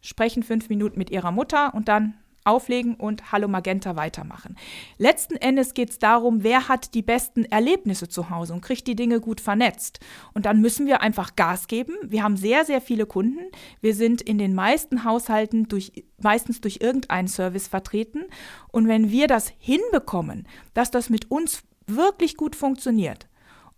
sprechen 0.00 0.42
fünf 0.42 0.68
Minuten 0.68 0.98
mit 0.98 1.10
ihrer 1.10 1.30
Mutter 1.30 1.74
und 1.74 1.88
dann 1.88 2.14
auflegen 2.46 2.94
und 2.94 3.32
Hallo 3.32 3.48
Magenta 3.48 3.96
weitermachen. 3.96 4.56
Letzten 4.98 5.36
Endes 5.36 5.74
geht 5.74 5.90
es 5.90 5.98
darum, 5.98 6.42
wer 6.42 6.68
hat 6.68 6.94
die 6.94 7.02
besten 7.02 7.44
Erlebnisse 7.44 8.08
zu 8.08 8.30
Hause 8.30 8.52
und 8.52 8.60
kriegt 8.60 8.86
die 8.86 8.96
Dinge 8.96 9.20
gut 9.20 9.40
vernetzt. 9.40 10.00
Und 10.34 10.46
dann 10.46 10.60
müssen 10.60 10.86
wir 10.86 11.00
einfach 11.00 11.36
Gas 11.36 11.66
geben. 11.66 11.94
Wir 12.02 12.22
haben 12.22 12.36
sehr, 12.36 12.64
sehr 12.64 12.80
viele 12.80 13.06
Kunden. 13.06 13.40
Wir 13.80 13.94
sind 13.94 14.22
in 14.22 14.38
den 14.38 14.54
meisten 14.54 15.04
Haushalten 15.04 15.68
durch, 15.68 16.04
meistens 16.22 16.60
durch 16.60 16.78
irgendeinen 16.80 17.28
Service 17.28 17.68
vertreten. 17.68 18.24
Und 18.70 18.88
wenn 18.88 19.10
wir 19.10 19.26
das 19.26 19.52
hinbekommen, 19.58 20.46
dass 20.74 20.90
das 20.90 21.10
mit 21.10 21.30
uns 21.30 21.62
wirklich 21.86 22.36
gut 22.36 22.56
funktioniert, 22.56 23.28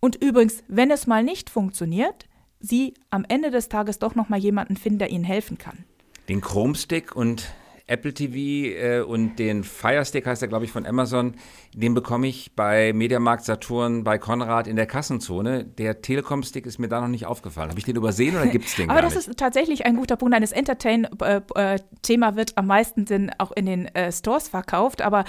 und 0.01 0.23
übrigens, 0.23 0.63
wenn 0.69 0.91
es 0.91 1.07
mal 1.07 1.23
nicht 1.25 1.51
funktioniert, 1.51 2.27
Sie 2.61 2.95
am 3.11 3.25
Ende 3.29 3.51
des 3.51 3.69
Tages 3.69 3.99
doch 3.99 4.15
noch 4.15 4.29
mal 4.29 4.39
jemanden 4.39 4.77
finden, 4.77 4.99
der 4.99 5.11
Ihnen 5.11 5.25
helfen 5.25 5.59
kann. 5.59 5.85
Den 6.29 6.41
Chrome-Stick 6.41 7.15
und 7.15 7.53
Apple 7.89 8.15
TV 8.15 8.37
äh, 8.37 9.01
und 9.01 9.37
den 9.39 9.65
Fire 9.65 10.05
Stick 10.05 10.27
heißt 10.27 10.43
er, 10.43 10.49
glaube 10.49 10.65
ich, 10.67 10.71
von 10.73 10.87
Amazon, 10.87 11.35
den 11.75 11.95
bekomme 11.95 12.27
ich 12.29 12.53
bei 12.55 12.93
Mediamarkt 12.93 13.45
Saturn, 13.45 14.05
bei 14.05 14.19
Konrad 14.19 14.67
in 14.67 14.77
der 14.77 14.87
Kassenzone. 14.87 15.65
Der 15.65 16.01
Telekom-Stick 16.03 16.65
ist 16.67 16.79
mir 16.79 16.89
da 16.89 17.01
noch 17.01 17.09
nicht 17.09 17.27
aufgefallen. 17.27 17.71
Habe 17.71 17.79
ich 17.79 17.85
den 17.87 17.97
übersehen 17.97 18.37
oder 18.37 18.47
gibt 18.47 18.67
es 18.67 18.77
den 18.77 18.89
Aber 18.91 19.03
das 19.03 19.15
nicht? 19.17 19.29
ist 19.29 19.39
tatsächlich 19.39 19.85
ein 19.87 19.97
guter 19.97 20.17
Punkt. 20.17 20.29
Das 20.41 20.53
Entertain-Thema 20.53 22.37
wird 22.37 22.57
am 22.57 22.67
meisten 22.67 23.05
denn 23.05 23.31
auch 23.39 23.53
in 23.53 23.67
den 23.67 23.87
äh, 23.95 24.13
Stores 24.13 24.49
verkauft, 24.49 25.03
aber 25.03 25.25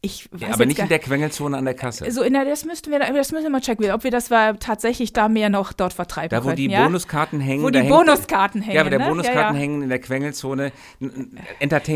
ich 0.00 0.28
weiß 0.32 0.40
Ja, 0.40 0.48
aber 0.54 0.66
nicht 0.66 0.78
in 0.78 0.88
der 0.88 0.98
Quengelzone 0.98 1.56
an 1.56 1.64
der 1.64 1.74
Kasse. 1.74 2.10
so 2.10 2.22
in 2.22 2.32
der, 2.32 2.44
das 2.44 2.64
müssten 2.64 2.90
wir, 2.90 2.98
das 3.00 3.32
müssen 3.32 3.42
wir 3.44 3.50
mal 3.50 3.60
checken, 3.60 3.90
ob 3.90 4.04
wir 4.04 4.10
das 4.10 4.30
war, 4.30 4.58
tatsächlich 4.58 5.12
da 5.12 5.28
mehr 5.28 5.48
noch 5.50 5.72
dort 5.72 5.92
vertreiben 5.92 6.30
Da, 6.30 6.42
wo 6.44 6.48
könnten. 6.48 6.62
die 6.62 6.70
ja? 6.70 6.84
Bonuskarten 6.84 7.40
hängen. 7.40 7.62
Wo 7.64 7.70
die 7.70 7.78
hängt- 7.80 7.90
Bonuskarten 7.90 8.62
hängen. 8.62 8.74
Ja, 8.76 8.80
aber 8.82 8.90
der 8.90 9.00
ne? 9.00 9.06
Bonuskarten 9.08 9.40
ja, 9.40 9.52
ja. 9.52 9.58
hängen 9.58 9.82
in 9.82 9.88
der 9.88 9.98
Quengelzone. 10.00 10.72
N- 11.00 11.38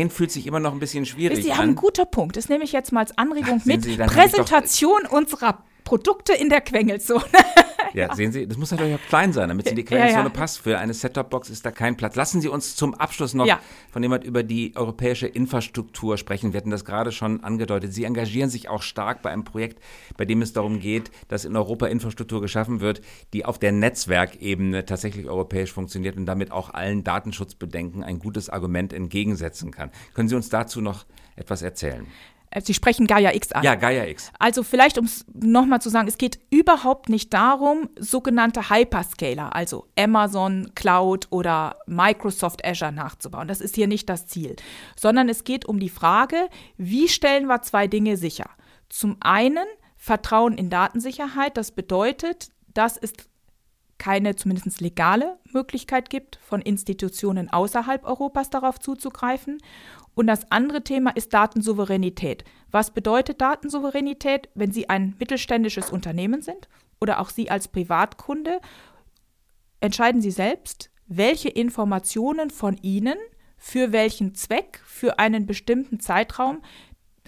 n- 0.09 0.11
Entertain 0.11 0.15
fühlt 0.17 0.31
sich 0.31 0.47
immer 0.47 0.59
noch 0.59 0.73
ein 0.73 0.79
bisschen 0.79 1.05
schwierig 1.05 1.43
Sie 1.43 1.51
an. 1.51 1.57
haben 1.57 1.63
einen 1.63 1.75
guter 1.75 2.05
Punkt. 2.05 2.37
Das 2.37 2.49
nehme 2.49 2.63
ich 2.63 2.71
jetzt 2.71 2.91
mal 2.91 3.01
als 3.01 3.17
Anregung 3.17 3.59
Sehen 3.59 3.75
mit. 3.77 3.83
Sie, 3.83 3.97
Präsentation 3.97 5.05
unserer 5.09 5.63
Produkte 5.83 6.33
in 6.33 6.49
der 6.49 6.61
Quengelzone. 6.61 7.23
Ja, 7.93 8.13
sehen 8.15 8.31
Sie, 8.31 8.47
das 8.47 8.57
muss 8.57 8.71
natürlich 8.71 8.95
auch 8.95 9.07
klein 9.07 9.33
sein, 9.33 9.49
damit 9.49 9.65
es 9.65 9.71
in 9.71 9.75
die 9.75 9.81
Ja, 9.81 9.87
Quellenzone 9.87 10.23
ja. 10.25 10.29
passt. 10.29 10.59
Für 10.59 10.77
eine 10.77 10.93
Set-Top-Box 10.93 11.49
ist 11.49 11.65
da 11.65 11.71
kein 11.71 11.97
Platz. 11.97 12.15
Lassen 12.15 12.39
Sie 12.41 12.47
uns 12.47 12.75
zum 12.75 12.93
Abschluss 12.93 13.33
noch 13.33 13.45
Ja. 13.47 13.59
von 13.91 14.03
jemand 14.03 14.23
über 14.23 14.43
die 14.43 14.73
europäische 14.75 15.27
Infrastruktur 15.27 16.17
sprechen. 16.17 16.53
Wir 16.53 16.59
hatten 16.59 16.69
das 16.69 16.85
gerade 16.85 17.11
schon 17.11 17.43
angedeutet. 17.43 17.93
Sie 17.93 18.03
engagieren 18.03 18.49
sich 18.49 18.69
auch 18.69 18.81
stark 18.83 19.21
bei 19.21 19.31
einem 19.31 19.43
Projekt, 19.43 19.81
bei 20.17 20.25
dem 20.25 20.41
es 20.41 20.53
darum 20.53 20.79
geht, 20.79 21.11
dass 21.27 21.45
in 21.45 21.55
Europa 21.55 21.87
Infrastruktur 21.87 22.41
geschaffen 22.41 22.79
wird, 22.79 23.01
die 23.33 23.45
auf 23.45 23.57
der 23.59 23.71
Netzwerkebene 23.71 24.85
tatsächlich 24.85 25.27
europäisch 25.27 25.71
funktioniert 25.71 26.17
und 26.17 26.25
damit 26.25 26.51
auch 26.51 26.73
allen 26.73 27.03
Datenschutzbedenken 27.03 28.03
ein 28.03 28.19
gutes 28.19 28.49
Argument 28.49 28.93
entgegensetzen 28.93 29.71
kann. 29.71 29.91
Können 30.13 30.29
Sie 30.29 30.35
uns 30.35 30.49
dazu 30.49 30.81
noch 30.81 31.05
etwas 31.35 31.61
erzählen? 31.61 32.05
Äh, 32.51 32.61
Sie 32.61 32.73
sprechen 32.73 33.07
Gaia 33.07 33.33
X 33.33 33.51
an. 33.51 33.63
Ja, 33.63 33.75
Gaia 33.75 34.05
X. 34.05 34.31
Also 34.39 34.63
vielleicht, 34.63 34.97
um 34.97 35.05
es 35.05 35.25
nochmal 35.33 35.81
zu 35.81 35.89
sagen, 35.89 36.07
es 36.07 36.17
geht 36.17 36.39
überhaupt 36.49 37.09
nicht 37.09 37.33
darum, 37.33 37.89
sogenannte 37.97 38.69
Hyperscaler, 38.69 39.55
also 39.55 39.87
Amazon 39.97 40.71
Cloud 40.75 41.27
oder 41.29 41.77
Microsoft 41.85 42.65
Azure 42.65 42.91
nachzubauen. 42.91 43.47
Das 43.47 43.61
ist 43.61 43.75
hier 43.75 43.87
nicht 43.87 44.09
das 44.09 44.27
Ziel, 44.27 44.55
sondern 44.95 45.29
es 45.29 45.43
geht 45.43 45.65
um 45.65 45.79
die 45.79 45.89
Frage, 45.89 46.49
wie 46.77 47.07
stellen 47.07 47.47
wir 47.47 47.61
zwei 47.61 47.87
Dinge 47.87 48.17
sicher? 48.17 48.49
Zum 48.89 49.17
einen 49.19 49.65
Vertrauen 49.95 50.57
in 50.57 50.69
Datensicherheit, 50.69 51.57
das 51.57 51.71
bedeutet, 51.71 52.51
dass 52.73 52.97
es 52.97 53.13
keine 53.99 54.35
zumindest 54.35 54.81
legale 54.81 55.37
Möglichkeit 55.51 56.09
gibt, 56.09 56.39
von 56.41 56.61
Institutionen 56.61 57.49
außerhalb 57.49 58.05
Europas 58.05 58.49
darauf 58.49 58.79
zuzugreifen. 58.79 59.59
Und 60.19 60.27
das 60.27 60.51
andere 60.51 60.83
Thema 60.83 61.11
ist 61.11 61.33
Datensouveränität. 61.33 62.43
Was 62.71 62.91
bedeutet 62.91 63.39
Datensouveränität, 63.39 64.49
wenn 64.53 64.73
Sie 64.73 64.89
ein 64.89 65.15
mittelständisches 65.17 65.91
Unternehmen 65.91 66.41
sind 66.41 66.67
oder 66.99 67.21
auch 67.21 67.29
Sie 67.29 67.49
als 67.49 67.69
Privatkunde? 67.69 68.59
Entscheiden 69.79 70.21
Sie 70.21 70.31
selbst, 70.31 70.91
welche 71.07 71.47
Informationen 71.47 72.49
von 72.49 72.75
Ihnen 72.81 73.15
für 73.57 73.93
welchen 73.93 74.35
Zweck, 74.35 74.81
für 74.83 75.19
einen 75.19 75.45
bestimmten 75.45 76.01
Zeitraum 76.01 76.63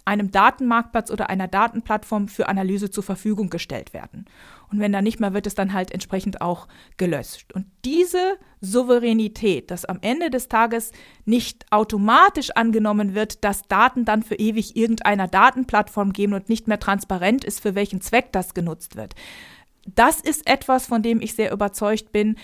einem 0.04 0.32
Datenmarktplatz 0.32 1.12
oder 1.12 1.30
einer 1.30 1.48
Datenplattform 1.48 2.28
für 2.28 2.50
Analyse 2.50 2.92
zur 2.92 3.04
Verfügung 3.04 3.50
gestellt 3.50 3.94
werden. 3.94 4.26
Und 4.72 4.80
wenn 4.80 4.94
da 4.94 5.02
nicht 5.02 5.20
mehr, 5.20 5.34
wird 5.34 5.48
es 5.48 5.56
dann 5.56 5.74
halt 5.74 5.92
entsprechend 5.92 6.40
auch 6.42 6.68
gelöscht. 6.96 7.52
Und 7.54 7.66
diese 7.84 8.38
Souveränität, 8.62 9.70
dass 9.70 9.84
am 9.84 10.00
Ende 10.02 10.30
des 10.30 10.48
Tages 10.48 10.92
nicht 11.26 11.66
automatisch 11.72 12.52
angenommen 12.52 13.14
wird, 13.14 13.44
dass 13.44 13.64
Daten 13.64 14.06
dann 14.06 14.24
für 14.24 14.36
ewig 14.36 14.78
irgendeiner 14.78 15.28
Datenplattform 15.28 16.14
geben 16.14 16.34
und 16.34 16.48
nicht 16.48 16.68
mehr 16.68 16.80
transparent 16.80 17.44
ist, 17.44 17.60
für 17.60 17.76
welchen 17.76 18.00
Zweck 18.00 18.32
das 18.32 18.54
genutzt 18.54 18.96
wird. 18.96 19.14
Das 19.94 20.22
ist 20.22 20.48
etwas, 20.48 20.86
von 20.86 21.02
dem 21.02 21.22
ich 21.22 21.36
sehr 21.36 21.52
überzeugt 21.52 22.12
bin. 22.14 22.38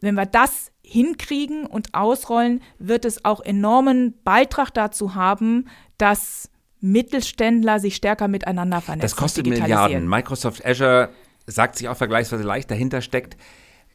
Wenn 0.00 0.14
wir 0.14 0.26
das 0.26 0.72
hinkriegen 0.82 1.66
und 1.66 1.92
ausrollen, 1.92 2.62
wird 2.78 3.04
es 3.04 3.24
auch 3.26 3.40
enormen 3.40 4.14
Beitrag 4.24 4.72
dazu 4.72 5.14
haben, 5.14 5.66
dass 5.98 6.50
Mittelständler 6.80 7.80
sich 7.80 7.96
stärker 7.96 8.28
miteinander 8.28 8.80
vernetzen. 8.80 9.02
Das 9.02 9.16
kostet 9.16 9.46
Milliarden. 9.46 10.08
Microsoft 10.08 10.64
Azure 10.64 11.10
sagt 11.48 11.76
sich 11.76 11.88
auch 11.88 11.96
vergleichsweise 11.96 12.44
leicht. 12.44 12.70
Dahinter 12.70 13.00
steckt 13.00 13.36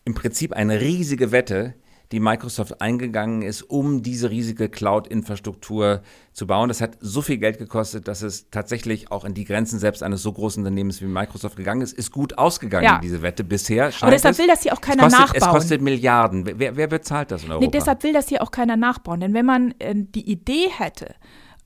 im 0.05 0.13
Prinzip 0.13 0.53
eine 0.53 0.81
riesige 0.81 1.31
Wette, 1.31 1.75
die 2.11 2.19
Microsoft 2.19 2.79
eingegangen 2.79 3.41
ist, 3.41 3.63
um 3.63 4.03
diese 4.03 4.29
riesige 4.29 4.69
Cloud-Infrastruktur 4.69 6.03
zu 6.31 6.45
bauen. 6.45 6.67
Das 6.67 6.79
hat 6.79 6.97
so 6.99 7.23
viel 7.23 7.37
Geld 7.37 7.57
gekostet, 7.57 8.07
dass 8.07 8.21
es 8.21 8.51
tatsächlich 8.51 9.11
auch 9.11 9.25
in 9.25 9.33
die 9.33 9.45
Grenzen 9.45 9.79
selbst 9.79 10.03
eines 10.03 10.21
so 10.21 10.31
großen 10.31 10.61
Unternehmens 10.61 11.01
wie 11.01 11.05
Microsoft 11.05 11.55
gegangen 11.55 11.81
ist. 11.81 11.93
Ist 11.93 12.11
gut 12.11 12.37
ausgegangen, 12.37 12.85
ja. 12.85 12.99
diese 12.99 13.23
Wette 13.23 13.43
bisher. 13.43 13.91
Aber 14.01 14.11
deshalb 14.11 14.33
es. 14.33 14.39
will 14.39 14.47
das 14.47 14.61
hier 14.61 14.73
auch 14.73 14.81
keiner 14.81 15.07
es 15.07 15.13
kostet, 15.13 15.33
nachbauen. 15.33 15.55
Es 15.55 15.61
kostet 15.61 15.81
Milliarden. 15.81 16.59
Wer, 16.59 16.75
wer 16.75 16.87
bezahlt 16.87 17.31
das 17.31 17.45
in 17.45 17.49
Europa? 17.49 17.65
Nee, 17.65 17.71
deshalb 17.71 18.03
will 18.03 18.13
das 18.13 18.29
hier 18.29 18.43
auch 18.43 18.51
keiner 18.51 18.77
nachbauen. 18.77 19.19
Denn 19.19 19.33
wenn 19.33 19.45
man 19.45 19.73
äh, 19.79 19.95
die 19.95 20.29
Idee 20.29 20.67
hätte, 20.77 21.15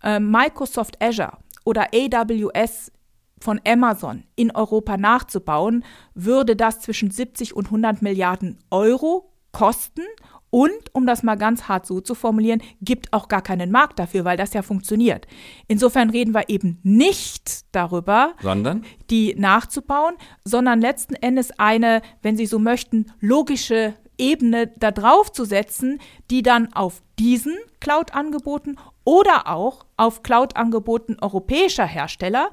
äh, 0.01 0.19
Microsoft 0.19 1.01
Azure 1.01 1.33
oder 1.65 1.87
AWS 1.93 2.91
von 3.39 3.59
Amazon 3.67 4.23
in 4.35 4.51
Europa 4.51 4.97
nachzubauen, 4.97 5.83
würde 6.13 6.55
das 6.55 6.79
zwischen 6.79 7.11
70 7.11 7.55
und 7.55 7.65
100 7.65 8.01
Milliarden 8.01 8.59
Euro 8.71 9.31
kosten. 9.51 10.03
Und, 10.49 10.71
um 10.93 11.05
das 11.05 11.23
mal 11.23 11.35
ganz 11.35 11.67
hart 11.67 11.85
so 11.85 11.99
zu 11.99 12.15
formulieren, 12.15 12.61
gibt 12.81 13.11
auch 13.11 13.27
gar 13.27 13.41
keinen 13.41 13.69
Markt 13.69 13.99
dafür, 13.99 14.23
weil 14.23 14.37
das 14.37 14.53
ja 14.53 14.61
funktioniert. 14.61 15.27
Insofern 15.67 16.09
reden 16.09 16.33
wir 16.33 16.47
eben 16.47 16.79
nicht 16.83 17.65
darüber, 17.75 18.33
sondern 18.41 18.85
die 19.09 19.35
nachzubauen, 19.35 20.15
sondern 20.45 20.79
letzten 20.79 21.15
Endes 21.15 21.51
eine, 21.59 22.01
wenn 22.21 22.37
Sie 22.37 22.45
so 22.45 22.59
möchten, 22.59 23.11
logische 23.19 23.93
Ebene 24.17 24.67
da 24.77 24.91
drauf 24.91 25.31
zu 25.31 25.43
setzen, 25.43 25.99
die 26.31 26.43
dann 26.43 26.73
auf 26.73 27.01
diesen 27.19 27.55
Cloud-Angeboten 27.81 28.77
oder 29.03 29.47
auch 29.47 29.85
auf 29.95 30.23
Cloud-Angeboten 30.23 31.17
europäischer 31.21 31.85
Hersteller 31.85 32.49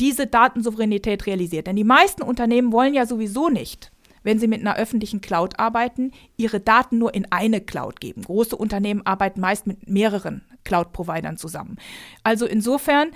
diese 0.00 0.26
Datensouveränität 0.26 1.26
realisiert. 1.26 1.66
Denn 1.66 1.76
die 1.76 1.84
meisten 1.84 2.22
Unternehmen 2.22 2.72
wollen 2.72 2.94
ja 2.94 3.06
sowieso 3.06 3.48
nicht, 3.48 3.92
wenn 4.22 4.38
sie 4.38 4.48
mit 4.48 4.60
einer 4.60 4.76
öffentlichen 4.76 5.20
Cloud 5.20 5.58
arbeiten, 5.58 6.12
ihre 6.36 6.60
Daten 6.60 6.98
nur 6.98 7.14
in 7.14 7.30
eine 7.30 7.60
Cloud 7.60 8.00
geben. 8.00 8.22
Große 8.22 8.56
Unternehmen 8.56 9.04
arbeiten 9.06 9.40
meist 9.40 9.66
mit 9.66 9.88
mehreren 9.88 10.44
Cloud-Providern 10.64 11.36
zusammen. 11.36 11.76
Also 12.22 12.46
insofern, 12.46 13.10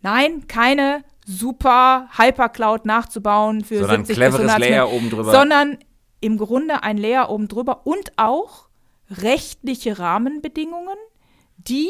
nein, 0.00 0.46
keine 0.48 1.04
super 1.26 2.08
Hyper-Cloud 2.16 2.86
nachzubauen 2.86 3.64
für 3.64 3.80
sondern 3.80 4.04
70 4.04 4.16
cleveres 4.16 4.40
bis 4.42 4.50
100 4.50 4.70
Layer 4.70 4.90
oben 4.90 5.10
drüber. 5.10 5.30
sondern 5.30 5.78
im 6.20 6.38
Grunde 6.38 6.82
ein 6.82 6.96
Layer 6.96 7.30
oben 7.30 7.48
drüber 7.48 7.86
und 7.86 8.12
auch 8.16 8.68
rechtliche 9.10 9.98
Rahmenbedingungen, 9.98 10.96
die 11.56 11.88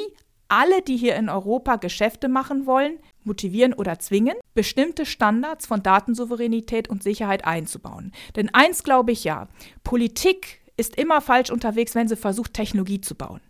alle, 0.48 0.82
die 0.82 0.96
hier 0.96 1.16
in 1.16 1.28
Europa 1.28 1.76
Geschäfte 1.76 2.28
machen 2.28 2.66
wollen, 2.66 2.98
motivieren 3.28 3.72
oder 3.72 4.00
zwingen, 4.00 4.34
bestimmte 4.54 5.06
Standards 5.06 5.66
von 5.66 5.84
Datensouveränität 5.84 6.88
und 6.88 7.04
Sicherheit 7.04 7.44
einzubauen. 7.44 8.10
Denn 8.34 8.52
eins 8.52 8.82
glaube 8.82 9.12
ich 9.12 9.22
ja, 9.22 9.46
Politik 9.84 10.60
ist 10.76 10.96
immer 10.96 11.20
falsch 11.20 11.50
unterwegs, 11.50 11.94
wenn 11.94 12.08
sie 12.08 12.16
versucht, 12.16 12.54
Technologie 12.54 13.00
zu 13.00 13.14
bauen. 13.14 13.40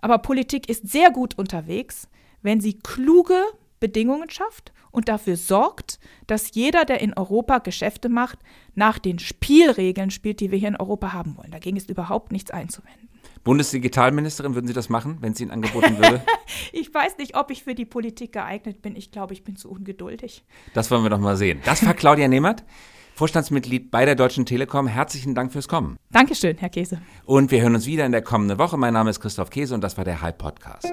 Aber 0.00 0.18
Politik 0.18 0.68
ist 0.68 0.88
sehr 0.88 1.10
gut 1.10 1.36
unterwegs, 1.38 2.08
wenn 2.42 2.60
sie 2.60 2.78
kluge 2.78 3.42
Bedingungen 3.80 4.30
schafft 4.30 4.72
und 4.90 5.08
dafür 5.08 5.36
sorgt, 5.36 5.98
dass 6.26 6.54
jeder, 6.54 6.84
der 6.84 7.00
in 7.00 7.14
Europa 7.14 7.58
Geschäfte 7.58 8.08
macht, 8.08 8.38
nach 8.74 8.98
den 8.98 9.18
Spielregeln 9.18 10.10
spielt, 10.10 10.40
die 10.40 10.50
wir 10.50 10.58
hier 10.58 10.68
in 10.68 10.76
Europa 10.76 11.12
haben 11.12 11.36
wollen. 11.36 11.50
Dagegen 11.50 11.76
ist 11.76 11.90
überhaupt 11.90 12.32
nichts 12.32 12.50
einzuwenden. 12.50 13.09
Bundesdigitalministerin, 13.44 14.54
würden 14.54 14.66
Sie 14.66 14.72
das 14.72 14.88
machen, 14.88 15.18
wenn 15.20 15.32
es 15.32 15.40
Ihnen 15.40 15.50
angeboten 15.50 15.98
würde? 15.98 16.22
ich 16.72 16.92
weiß 16.92 17.18
nicht, 17.18 17.36
ob 17.36 17.50
ich 17.50 17.64
für 17.64 17.74
die 17.74 17.86
Politik 17.86 18.32
geeignet 18.32 18.82
bin. 18.82 18.96
Ich 18.96 19.10
glaube, 19.10 19.32
ich 19.32 19.44
bin 19.44 19.56
zu 19.56 19.70
ungeduldig. 19.70 20.44
Das 20.74 20.90
wollen 20.90 21.02
wir 21.02 21.10
doch 21.10 21.18
mal 21.18 21.36
sehen. 21.36 21.60
Das 21.64 21.84
war 21.84 21.94
Claudia 21.94 22.28
Nehmert. 22.28 22.64
Vorstandsmitglied 23.14 23.90
bei 23.90 24.04
der 24.04 24.14
Deutschen 24.14 24.46
Telekom. 24.46 24.86
Herzlichen 24.86 25.34
Dank 25.34 25.52
fürs 25.52 25.68
Kommen. 25.68 25.98
Dankeschön, 26.10 26.56
Herr 26.58 26.70
Käse. 26.70 27.02
Und 27.24 27.50
wir 27.50 27.60
hören 27.60 27.74
uns 27.74 27.86
wieder 27.86 28.06
in 28.06 28.12
der 28.12 28.22
kommenden 28.22 28.58
Woche. 28.58 28.76
Mein 28.78 28.94
Name 28.94 29.10
ist 29.10 29.20
Christoph 29.20 29.50
Käse 29.50 29.74
und 29.74 29.82
das 29.82 29.96
war 29.98 30.04
der 30.04 30.22
Hype 30.22 30.38
Podcast. 30.38 30.90